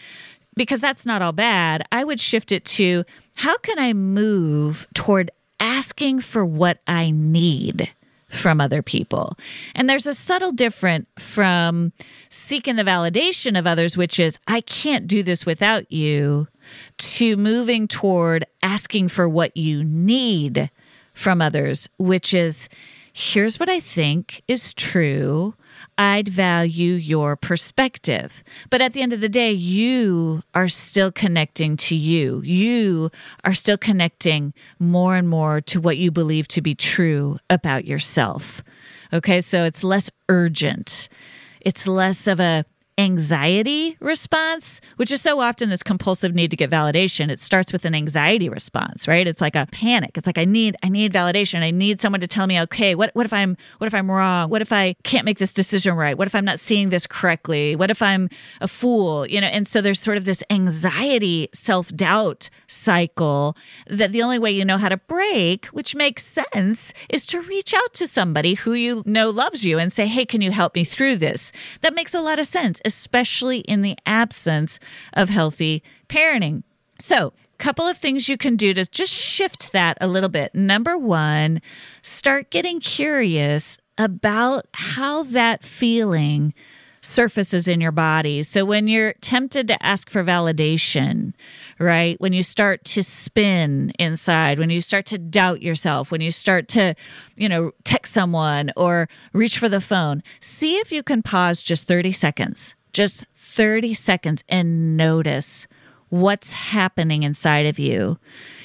because 0.55 0.81
that's 0.81 1.05
not 1.05 1.21
all 1.21 1.31
bad, 1.31 1.83
I 1.91 2.03
would 2.03 2.19
shift 2.19 2.51
it 2.51 2.65
to 2.65 3.05
how 3.35 3.57
can 3.57 3.79
I 3.79 3.93
move 3.93 4.87
toward 4.93 5.31
asking 5.59 6.19
for 6.19 6.45
what 6.45 6.79
I 6.85 7.11
need 7.11 7.89
from 8.27 8.59
other 8.59 8.81
people. 8.81 9.37
And 9.75 9.89
there's 9.89 10.07
a 10.07 10.13
subtle 10.13 10.51
difference 10.51 11.07
from 11.17 11.93
seeking 12.29 12.75
the 12.75 12.83
validation 12.83 13.57
of 13.57 13.65
others, 13.65 13.95
which 13.95 14.19
is, 14.19 14.37
I 14.47 14.61
can't 14.61 15.07
do 15.07 15.23
this 15.23 15.45
without 15.45 15.91
you, 15.91 16.47
to 16.97 17.37
moving 17.37 17.87
toward 17.87 18.45
asking 18.61 19.09
for 19.09 19.27
what 19.27 19.55
you 19.57 19.83
need 19.83 20.69
from 21.13 21.41
others, 21.41 21.89
which 21.97 22.33
is, 22.33 22.69
here's 23.13 23.59
what 23.59 23.69
I 23.69 23.79
think 23.79 24.41
is 24.47 24.73
true. 24.73 25.53
I'd 25.97 26.27
value 26.27 26.93
your 26.93 27.35
perspective. 27.35 28.43
But 28.69 28.81
at 28.81 28.93
the 28.93 29.01
end 29.01 29.13
of 29.13 29.21
the 29.21 29.29
day, 29.29 29.51
you 29.51 30.41
are 30.55 30.67
still 30.67 31.11
connecting 31.11 31.77
to 31.77 31.95
you. 31.95 32.41
You 32.43 33.11
are 33.43 33.53
still 33.53 33.77
connecting 33.77 34.53
more 34.79 35.15
and 35.15 35.29
more 35.29 35.61
to 35.61 35.79
what 35.79 35.97
you 35.97 36.11
believe 36.11 36.47
to 36.49 36.61
be 36.61 36.73
true 36.75 37.37
about 37.49 37.85
yourself. 37.85 38.63
Okay, 39.11 39.41
so 39.41 39.63
it's 39.63 39.83
less 39.83 40.09
urgent. 40.29 41.09
It's 41.61 41.87
less 41.87 42.27
of 42.27 42.39
a 42.39 42.65
anxiety 42.97 43.97
response, 43.99 44.79
which 44.97 45.11
is 45.11 45.21
so 45.21 45.39
often 45.39 45.69
this 45.69 45.83
compulsive 45.83 46.35
need 46.35 46.51
to 46.51 46.57
get 46.57 46.69
validation. 46.69 47.29
It 47.29 47.39
starts 47.39 47.73
with 47.73 47.85
an 47.85 47.95
anxiety 47.95 48.49
response, 48.49 49.07
right? 49.07 49.27
It's 49.27 49.41
like 49.41 49.55
a 49.55 49.67
panic. 49.71 50.17
It's 50.17 50.27
like 50.27 50.37
I 50.37 50.45
need 50.45 50.75
I 50.83 50.89
need 50.89 51.11
validation. 51.11 51.61
I 51.61 51.71
need 51.71 52.01
someone 52.01 52.21
to 52.21 52.27
tell 52.27 52.47
me, 52.47 52.59
okay, 52.61 52.95
what 52.95 53.11
what 53.13 53.25
if 53.25 53.33
I'm 53.33 53.57
what 53.79 53.87
if 53.87 53.95
I'm 53.95 54.09
wrong? 54.11 54.49
What 54.49 54.61
if 54.61 54.71
I 54.71 54.95
can't 55.03 55.25
make 55.25 55.39
this 55.39 55.53
decision 55.53 55.95
right? 55.95 56.17
What 56.17 56.27
if 56.27 56.35
I'm 56.35 56.45
not 56.45 56.59
seeing 56.59 56.89
this 56.89 57.07
correctly? 57.07 57.75
What 57.75 57.89
if 57.89 58.01
I'm 58.01 58.29
a 58.61 58.67
fool? 58.67 59.25
You 59.25 59.41
know, 59.41 59.47
and 59.47 59.67
so 59.67 59.81
there's 59.81 59.99
sort 59.99 60.17
of 60.17 60.25
this 60.25 60.43
anxiety, 60.49 61.49
self-doubt 61.53 62.49
cycle 62.67 63.57
that 63.87 64.11
the 64.11 64.21
only 64.21 64.39
way 64.39 64.51
you 64.51 64.65
know 64.65 64.77
how 64.77 64.89
to 64.89 64.97
break, 64.97 65.65
which 65.67 65.95
makes 65.95 66.25
sense, 66.25 66.93
is 67.09 67.25
to 67.27 67.41
reach 67.41 67.73
out 67.73 67.93
to 67.95 68.07
somebody 68.07 68.53
who 68.53 68.73
you 68.73 69.03
know 69.05 69.29
loves 69.31 69.65
you 69.65 69.79
and 69.79 69.91
say, 69.91 70.05
"Hey, 70.05 70.25
can 70.25 70.41
you 70.41 70.51
help 70.51 70.75
me 70.75 70.83
through 70.83 71.17
this?" 71.17 71.51
That 71.81 71.95
makes 71.95 72.13
a 72.13 72.21
lot 72.21 72.37
of 72.37 72.45
sense 72.45 72.81
especially 72.85 73.59
in 73.59 73.81
the 73.81 73.97
absence 74.05 74.79
of 75.13 75.29
healthy 75.29 75.83
parenting. 76.09 76.63
So, 76.99 77.33
a 77.53 77.57
couple 77.57 77.85
of 77.85 77.97
things 77.97 78.29
you 78.29 78.37
can 78.37 78.55
do 78.55 78.73
to 78.73 78.85
just 78.85 79.13
shift 79.13 79.71
that 79.71 79.97
a 80.01 80.07
little 80.07 80.29
bit. 80.29 80.53
Number 80.55 80.97
1, 80.97 81.61
start 82.01 82.49
getting 82.49 82.79
curious 82.79 83.77
about 83.97 84.65
how 84.73 85.23
that 85.23 85.63
feeling 85.63 86.53
surfaces 87.13 87.67
in 87.67 87.79
your 87.79 87.91
body. 87.91 88.41
So 88.41 88.65
when 88.65 88.87
you're 88.87 89.13
tempted 89.21 89.67
to 89.67 89.85
ask 89.85 90.09
for 90.09 90.23
validation, 90.23 91.33
right? 91.79 92.19
When 92.19 92.33
you 92.33 92.43
start 92.43 92.83
to 92.85 93.03
spin 93.03 93.91
inside, 93.99 94.59
when 94.59 94.69
you 94.69 94.81
start 94.81 95.05
to 95.07 95.17
doubt 95.17 95.61
yourself, 95.61 96.11
when 96.11 96.21
you 96.21 96.31
start 96.31 96.67
to, 96.69 96.95
you 97.35 97.47
know, 97.47 97.71
text 97.83 98.13
someone 98.13 98.71
or 98.75 99.07
reach 99.31 99.57
for 99.57 99.69
the 99.69 99.81
phone, 99.81 100.23
see 100.39 100.77
if 100.77 100.91
you 100.91 101.03
can 101.03 101.21
pause 101.21 101.61
just 101.61 101.87
30 101.87 102.11
seconds, 102.11 102.75
just 102.91 103.25
30 103.37 103.93
seconds 103.93 104.43
and 104.49 104.97
notice 104.97 105.67
what's 106.09 106.53
happening 106.53 107.23
inside 107.23 107.65
of 107.65 107.79
you. 107.79 108.19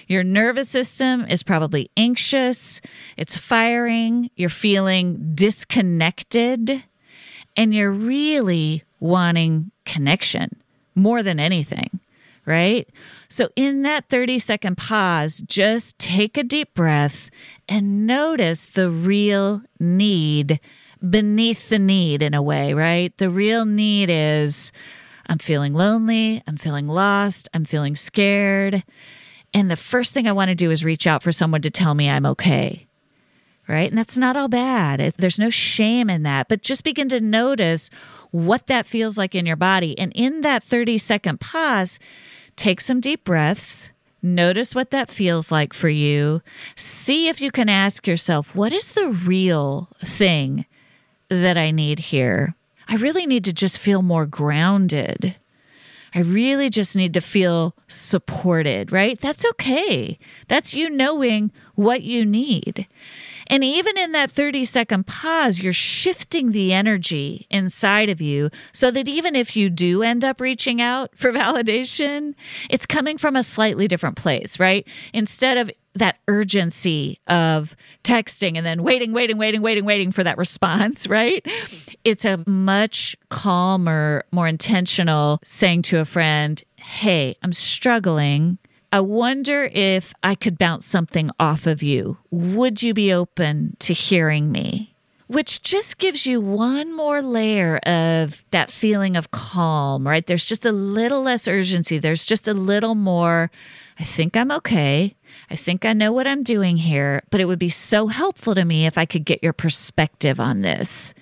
Your 0.07 0.25
nervous 0.25 0.69
system 0.71 1.25
is 1.27 1.43
probably 1.43 1.91
anxious, 1.97 2.81
it's 3.17 3.37
firing, 3.37 4.31
you're 4.37 4.49
feeling 4.49 5.35
disconnected 5.35 6.83
and 7.59 7.75
you're 7.75 7.91
really 7.91 8.85
wanting 9.01 9.73
connection 9.85 10.63
more 10.95 11.25
than 11.25 11.41
anything, 11.41 11.99
right? 12.47 12.89
So, 13.29 13.49
in 13.57 13.83
that 13.83 14.09
30 14.09 14.39
second 14.39 14.79
pause, 14.79 15.43
just 15.45 15.99
take 15.99 16.39
a 16.39 16.45
deep 16.45 16.73
breath 16.73 17.31
and 17.69 18.07
notice 18.07 18.65
the 18.65 18.91
real 18.91 19.63
need 19.81 20.61
beneath 21.11 21.69
the 21.69 21.81
need 21.81 22.23
in 22.23 22.33
a 22.33 22.43
way, 22.43 22.75
right? 22.75 23.17
The 23.19 23.29
real 23.29 23.65
need 23.65 24.09
is 24.09 24.71
I'm 25.27 25.39
feeling 25.39 25.75
lonely, 25.75 26.43
I'm 26.47 26.57
feeling 26.57 26.87
lost, 26.87 27.49
I'm 27.53 27.65
feeling 27.65 27.97
scared. 27.97 28.85
And 29.53 29.71
the 29.71 29.77
first 29.77 30.15
thing 30.15 30.29
I 30.29 30.33
want 30.33 30.51
to 30.51 30.55
do 30.55 30.71
is 30.71 30.85
reach 30.85 31.07
out 31.07 31.23
for 31.25 31.33
someone 31.33 31.63
to 31.63 31.71
tell 31.71 31.95
me 31.95 32.09
I'm 32.09 32.27
okay 32.27 32.88
right? 33.69 33.89
And 33.89 33.99
that's 33.99 34.19
not 34.19 34.37
all 34.37 34.49
bad. 34.49 35.01
There's 35.19 35.39
no 35.39 35.51
shame 35.51 36.09
in 36.09 36.23
that, 36.23 36.49
but 36.49 36.63
just 36.63 36.85
begin 36.85 37.09
to 37.11 37.21
notice 37.21 37.91
what 38.31 38.67
that 38.67 38.87
feels 38.87 39.19
like 39.19 39.35
in 39.35 39.47
your 39.47 39.57
body. 39.57 39.99
And 39.99 40.13
in 40.15 40.41
that 40.41 40.63
30 40.63 40.99
second 40.99 41.41
pause, 41.41 41.99
take 42.57 42.81
some 42.81 43.01
deep 43.01 43.25
breaths. 43.25 43.91
Notice 44.21 44.75
what 44.75 44.91
that 44.91 45.11
feels 45.11 45.53
like 45.53 45.73
for 45.73 45.89
you. 45.89 46.43
See 46.75 47.29
if 47.29 47.41
you 47.41 47.51
can 47.51 47.69
ask 47.69 48.07
yourself, 48.07 48.55
what 48.55 48.73
is 48.73 48.93
the 48.93 49.11
real 49.11 49.89
thing 49.99 50.67
that 51.29 51.57
I 51.57 51.71
need 51.71 51.99
here? 52.01 52.57
I 52.89 52.97
really 52.97 53.27
need 53.27 53.45
to 53.45 53.53
just 53.53 53.79
feel 53.79 54.03
more 54.03 54.27
grounded. 54.27 55.37
I 56.15 56.21
really 56.21 56.71
just 56.71 56.97
need 56.97 57.15
to 57.15 57.21
feel 57.21 57.75
supported, 57.87 58.91
right? 58.91 59.21
That's 59.21 59.45
okay. 59.51 60.19
That's 60.49 60.75
you 60.75 60.89
knowing 60.89 61.53
what 61.75 62.03
you 62.03 62.25
need. 62.25 62.87
And 63.49 63.65
even 63.65 63.99
in 63.99 64.13
that 64.13 64.31
30 64.31 64.65
second 64.65 65.07
pause, 65.07 65.63
you're 65.63 65.73
shifting 65.73 66.53
the 66.53 66.73
energy 66.73 67.47
inside 67.51 68.09
of 68.09 68.21
you 68.21 68.51
so 68.73 68.91
that 68.91 69.09
even 69.09 69.35
if 69.35 69.57
you 69.57 69.71
do 69.71 70.03
end 70.03 70.25
up 70.25 70.41
reaching 70.41 70.81
out 70.81 71.11
for 71.17 71.33
validation, 71.33 72.35
it's 72.71 72.87
coming 72.87 73.19
from 73.19 73.37
a 73.37 73.43
slightly 73.43 73.89
different 73.89 74.17
place, 74.17 74.61
right? 74.61 74.87
Instead 75.13 75.57
of 75.57 75.71
that 75.95 76.19
urgency 76.29 77.19
of 77.27 77.77
texting 78.05 78.57
and 78.57 78.65
then 78.65 78.83
waiting, 78.83 79.13
waiting, 79.13 79.37
waiting, 79.37 79.63
waiting, 79.63 79.85
waiting 79.85 80.13
for 80.13 80.25
that 80.25 80.39
response, 80.39 81.07
right? 81.09 81.45
It's 82.05 82.25
a 82.25 82.43
much 82.47 83.17
calmer, 83.29 84.25
more 84.33 84.49
intentional 84.49 85.41
saying 85.45 85.83
to 85.83 85.99
a 85.99 86.05
friend, 86.05 86.63
Hey, 86.77 87.37
I'm 87.43 87.53
struggling. 87.53 88.59
I 88.91 89.01
wonder 89.01 89.69
if 89.73 90.15
I 90.23 90.35
could 90.35 90.57
bounce 90.57 90.87
something 90.87 91.31
off 91.39 91.67
of 91.67 91.83
you. 91.83 92.17
Would 92.31 92.83
you 92.83 92.95
be 92.95 93.13
open 93.13 93.77
to 93.81 93.93
hearing 93.93 94.51
me? 94.51 94.95
Which 95.27 95.61
just 95.61 95.99
gives 95.99 96.25
you 96.25 96.41
one 96.41 96.97
more 96.97 97.21
layer 97.21 97.77
of 97.85 98.43
that 98.51 98.71
feeling 98.71 99.15
of 99.15 99.31
calm, 99.31 100.09
right? 100.09 100.27
There's 100.27 100.47
just 100.47 100.65
a 100.65 100.73
little 100.73 101.23
less 101.23 101.47
urgency. 101.47 101.99
There's 101.99 102.25
just 102.25 102.49
a 102.49 102.55
little 102.55 102.95
more, 102.95 103.51
I 104.01 104.05
think 104.05 104.39
I'm 104.39 104.51
okay. 104.53 105.15
I 105.51 105.57
think 105.57 105.85
I 105.85 105.93
know 105.93 106.11
what 106.11 106.27
I'm 106.27 106.43
doing 106.43 106.79
here, 106.79 107.23
but 107.29 107.43
it 107.43 107.45
would 107.45 107.59
be 107.59 107.69
so 107.69 108.07
helpful 108.07 108.55
to 108.55 108.65
me 108.65 108.87
if 108.87 108.97
I 108.97 109.05
could 109.05 109.27
get 109.27 109.43
your 109.43 109.53
perspective 109.53 110.41
on 110.41 110.63
this 110.63 111.13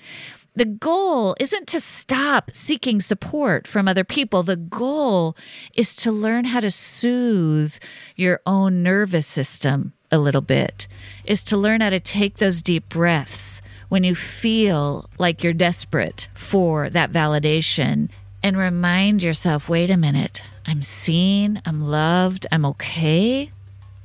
the 0.57 0.64
goal 0.64 1.37
isn't 1.38 1.69
to 1.69 1.81
stop 1.81 2.51
seeking 2.53 2.99
support 2.99 3.69
from 3.69 3.87
other 3.87 4.05
people. 4.05 4.42
The 4.42 4.57
goal 4.57 5.37
is 5.75 5.95
to 5.97 6.11
learn 6.11 6.47
how 6.47 6.61
to 6.61 6.71
soothe 6.71 7.75
your 8.16 8.40
own 8.47 8.83
nervous 8.83 9.27
system 9.27 9.92
a 10.11 10.19
little 10.19 10.40
bit, 10.40 10.88
is 11.27 11.45
to 11.45 11.59
learn 11.59 11.83
how 11.83 11.90
to 11.90 12.01
take 12.01 12.38
those 12.38 12.62
deep 12.62 12.88
breaths 12.88 13.61
when 13.88 14.03
you 14.03 14.14
feel 14.14 15.11
like 15.19 15.45
you're 15.45 15.53
desperate 15.53 16.29
for 16.33 16.88
that 16.88 17.12
validation 17.12 18.09
and 18.42 18.57
remind 18.57 19.23
yourself 19.23 19.69
wait 19.69 19.90
a 19.90 19.97
minute, 19.97 20.40
I'm 20.64 20.81
seen, 20.81 21.61
I'm 21.66 21.83
loved, 21.83 22.47
I'm 22.51 22.64
okay. 22.64 23.53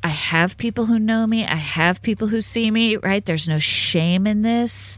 I 0.04 0.10
have 0.10 0.58
people 0.58 0.86
who 0.86 0.98
know 0.98 1.28
me. 1.28 1.46
I 1.46 1.56
have 1.56 2.02
people 2.02 2.28
who 2.28 2.42
see 2.42 2.72
me, 2.72 2.98
right? 2.98 3.24
There's 3.24 3.48
no 3.48 3.60
shame 3.60 4.26
in 4.26 4.42
this. 4.42 4.98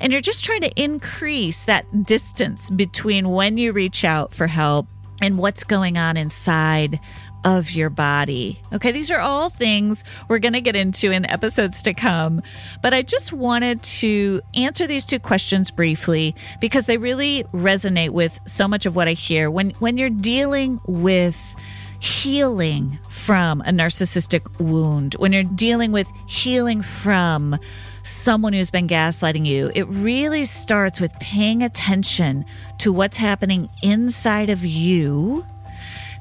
And 0.00 0.10
you're 0.10 0.22
just 0.22 0.44
trying 0.44 0.62
to 0.62 0.82
increase 0.82 1.64
that 1.66 2.04
distance 2.04 2.70
between 2.70 3.28
when 3.28 3.58
you 3.58 3.72
reach 3.72 4.04
out 4.04 4.32
for 4.32 4.46
help 4.46 4.86
and 5.20 5.36
what's 5.36 5.64
going 5.64 5.98
on 5.98 6.16
inside 6.16 6.98
of 7.44 7.70
your 7.70 7.90
body. 7.90 8.60
Okay, 8.72 8.90
these 8.90 9.10
are 9.10 9.20
all 9.20 9.48
things 9.48 10.02
we're 10.28 10.38
going 10.38 10.54
to 10.54 10.60
get 10.60 10.76
into 10.76 11.10
in 11.10 11.24
episodes 11.26 11.82
to 11.82 11.94
come. 11.94 12.42
But 12.82 12.94
I 12.94 13.02
just 13.02 13.32
wanted 13.32 13.82
to 13.82 14.40
answer 14.54 14.86
these 14.86 15.04
two 15.04 15.18
questions 15.18 15.70
briefly 15.70 16.34
because 16.60 16.86
they 16.86 16.96
really 16.96 17.44
resonate 17.52 18.10
with 18.10 18.38
so 18.46 18.66
much 18.66 18.86
of 18.86 18.96
what 18.96 19.08
I 19.08 19.12
hear 19.12 19.50
when 19.50 19.70
when 19.78 19.96
you're 19.96 20.10
dealing 20.10 20.80
with 20.86 21.54
healing 22.00 22.98
from 23.08 23.60
a 23.62 23.70
narcissistic 23.70 24.60
wound, 24.60 25.14
when 25.14 25.32
you're 25.32 25.42
dealing 25.42 25.92
with 25.92 26.08
healing 26.26 26.82
from 26.82 27.58
someone 28.02 28.52
who's 28.52 28.70
been 28.70 28.88
gaslighting 28.88 29.46
you, 29.46 29.70
it 29.74 29.84
really 29.84 30.44
starts 30.44 31.00
with 31.00 31.12
paying 31.20 31.62
attention 31.62 32.44
to 32.78 32.92
what's 32.92 33.16
happening 33.16 33.68
inside 33.82 34.50
of 34.50 34.64
you. 34.64 35.44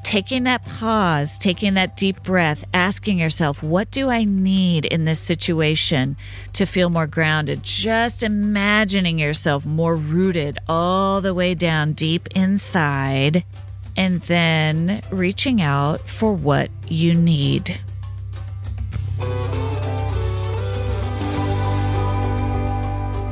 Taking 0.03 0.43
that 0.43 0.63
pause, 0.63 1.37
taking 1.37 1.73
that 1.73 1.97
deep 1.97 2.23
breath, 2.23 2.63
asking 2.73 3.19
yourself, 3.19 3.61
what 3.61 3.91
do 3.91 4.09
I 4.09 4.23
need 4.23 4.85
in 4.85 5.03
this 5.03 5.19
situation 5.19 6.15
to 6.53 6.65
feel 6.65 6.89
more 6.89 7.07
grounded? 7.07 7.61
Just 7.63 8.23
imagining 8.23 9.19
yourself 9.19 9.65
more 9.65 9.95
rooted 9.97 10.59
all 10.69 11.19
the 11.19 11.33
way 11.33 11.55
down 11.55 11.91
deep 11.91 12.27
inside 12.35 13.43
and 13.97 14.21
then 14.21 15.01
reaching 15.11 15.61
out 15.61 16.07
for 16.07 16.33
what 16.33 16.69
you 16.87 17.13
need. 17.13 17.79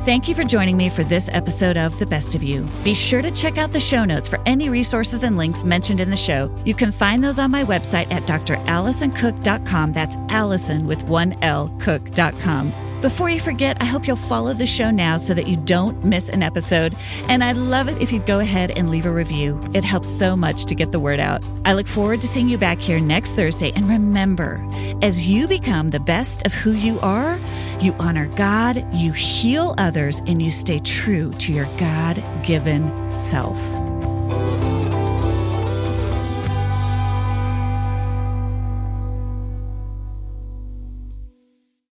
Thank 0.06 0.28
you 0.28 0.36
for 0.36 0.44
joining 0.44 0.76
me 0.76 0.88
for 0.88 1.02
this 1.02 1.28
episode 1.32 1.76
of 1.76 1.98
The 1.98 2.06
Best 2.06 2.36
of 2.36 2.42
You. 2.44 2.64
Be 2.84 2.94
sure 2.94 3.22
to 3.22 3.30
check 3.32 3.58
out 3.58 3.72
the 3.72 3.80
show 3.80 4.04
notes 4.04 4.28
for 4.28 4.40
any 4.46 4.68
resources 4.68 5.24
and 5.24 5.36
links 5.36 5.64
mentioned 5.64 6.00
in 6.00 6.10
the 6.10 6.16
show. 6.16 6.54
You 6.64 6.74
can 6.74 6.92
find 6.92 7.24
those 7.24 7.40
on 7.40 7.50
my 7.50 7.64
website 7.64 8.12
at 8.12 8.22
dralisoncook.com. 8.22 9.92
That's 9.92 10.14
Alison 10.28 10.86
with 10.86 11.08
one 11.08 11.34
L, 11.42 11.76
cook.com. 11.80 12.85
Before 13.02 13.28
you 13.28 13.40
forget, 13.40 13.76
I 13.80 13.84
hope 13.84 14.06
you'll 14.06 14.16
follow 14.16 14.54
the 14.54 14.66
show 14.66 14.90
now 14.90 15.18
so 15.18 15.34
that 15.34 15.46
you 15.46 15.56
don't 15.56 16.02
miss 16.02 16.30
an 16.30 16.42
episode. 16.42 16.96
And 17.28 17.44
I'd 17.44 17.56
love 17.56 17.88
it 17.88 18.00
if 18.00 18.10
you'd 18.10 18.26
go 18.26 18.40
ahead 18.40 18.70
and 18.70 18.90
leave 18.90 19.04
a 19.04 19.12
review. 19.12 19.60
It 19.74 19.84
helps 19.84 20.08
so 20.08 20.34
much 20.34 20.64
to 20.64 20.74
get 20.74 20.92
the 20.92 20.98
word 20.98 21.20
out. 21.20 21.44
I 21.66 21.74
look 21.74 21.88
forward 21.88 22.22
to 22.22 22.26
seeing 22.26 22.48
you 22.48 22.56
back 22.56 22.78
here 22.78 22.98
next 22.98 23.32
Thursday. 23.32 23.70
And 23.76 23.86
remember, 23.86 24.66
as 25.02 25.26
you 25.26 25.46
become 25.46 25.90
the 25.90 26.00
best 26.00 26.46
of 26.46 26.54
who 26.54 26.72
you 26.72 26.98
are, 27.00 27.38
you 27.80 27.94
honor 27.98 28.28
God, 28.28 28.82
you 28.94 29.12
heal 29.12 29.74
others, 29.76 30.20
and 30.26 30.40
you 30.40 30.50
stay 30.50 30.78
true 30.78 31.32
to 31.32 31.52
your 31.52 31.66
God 31.76 32.22
given 32.44 33.12
self. 33.12 33.85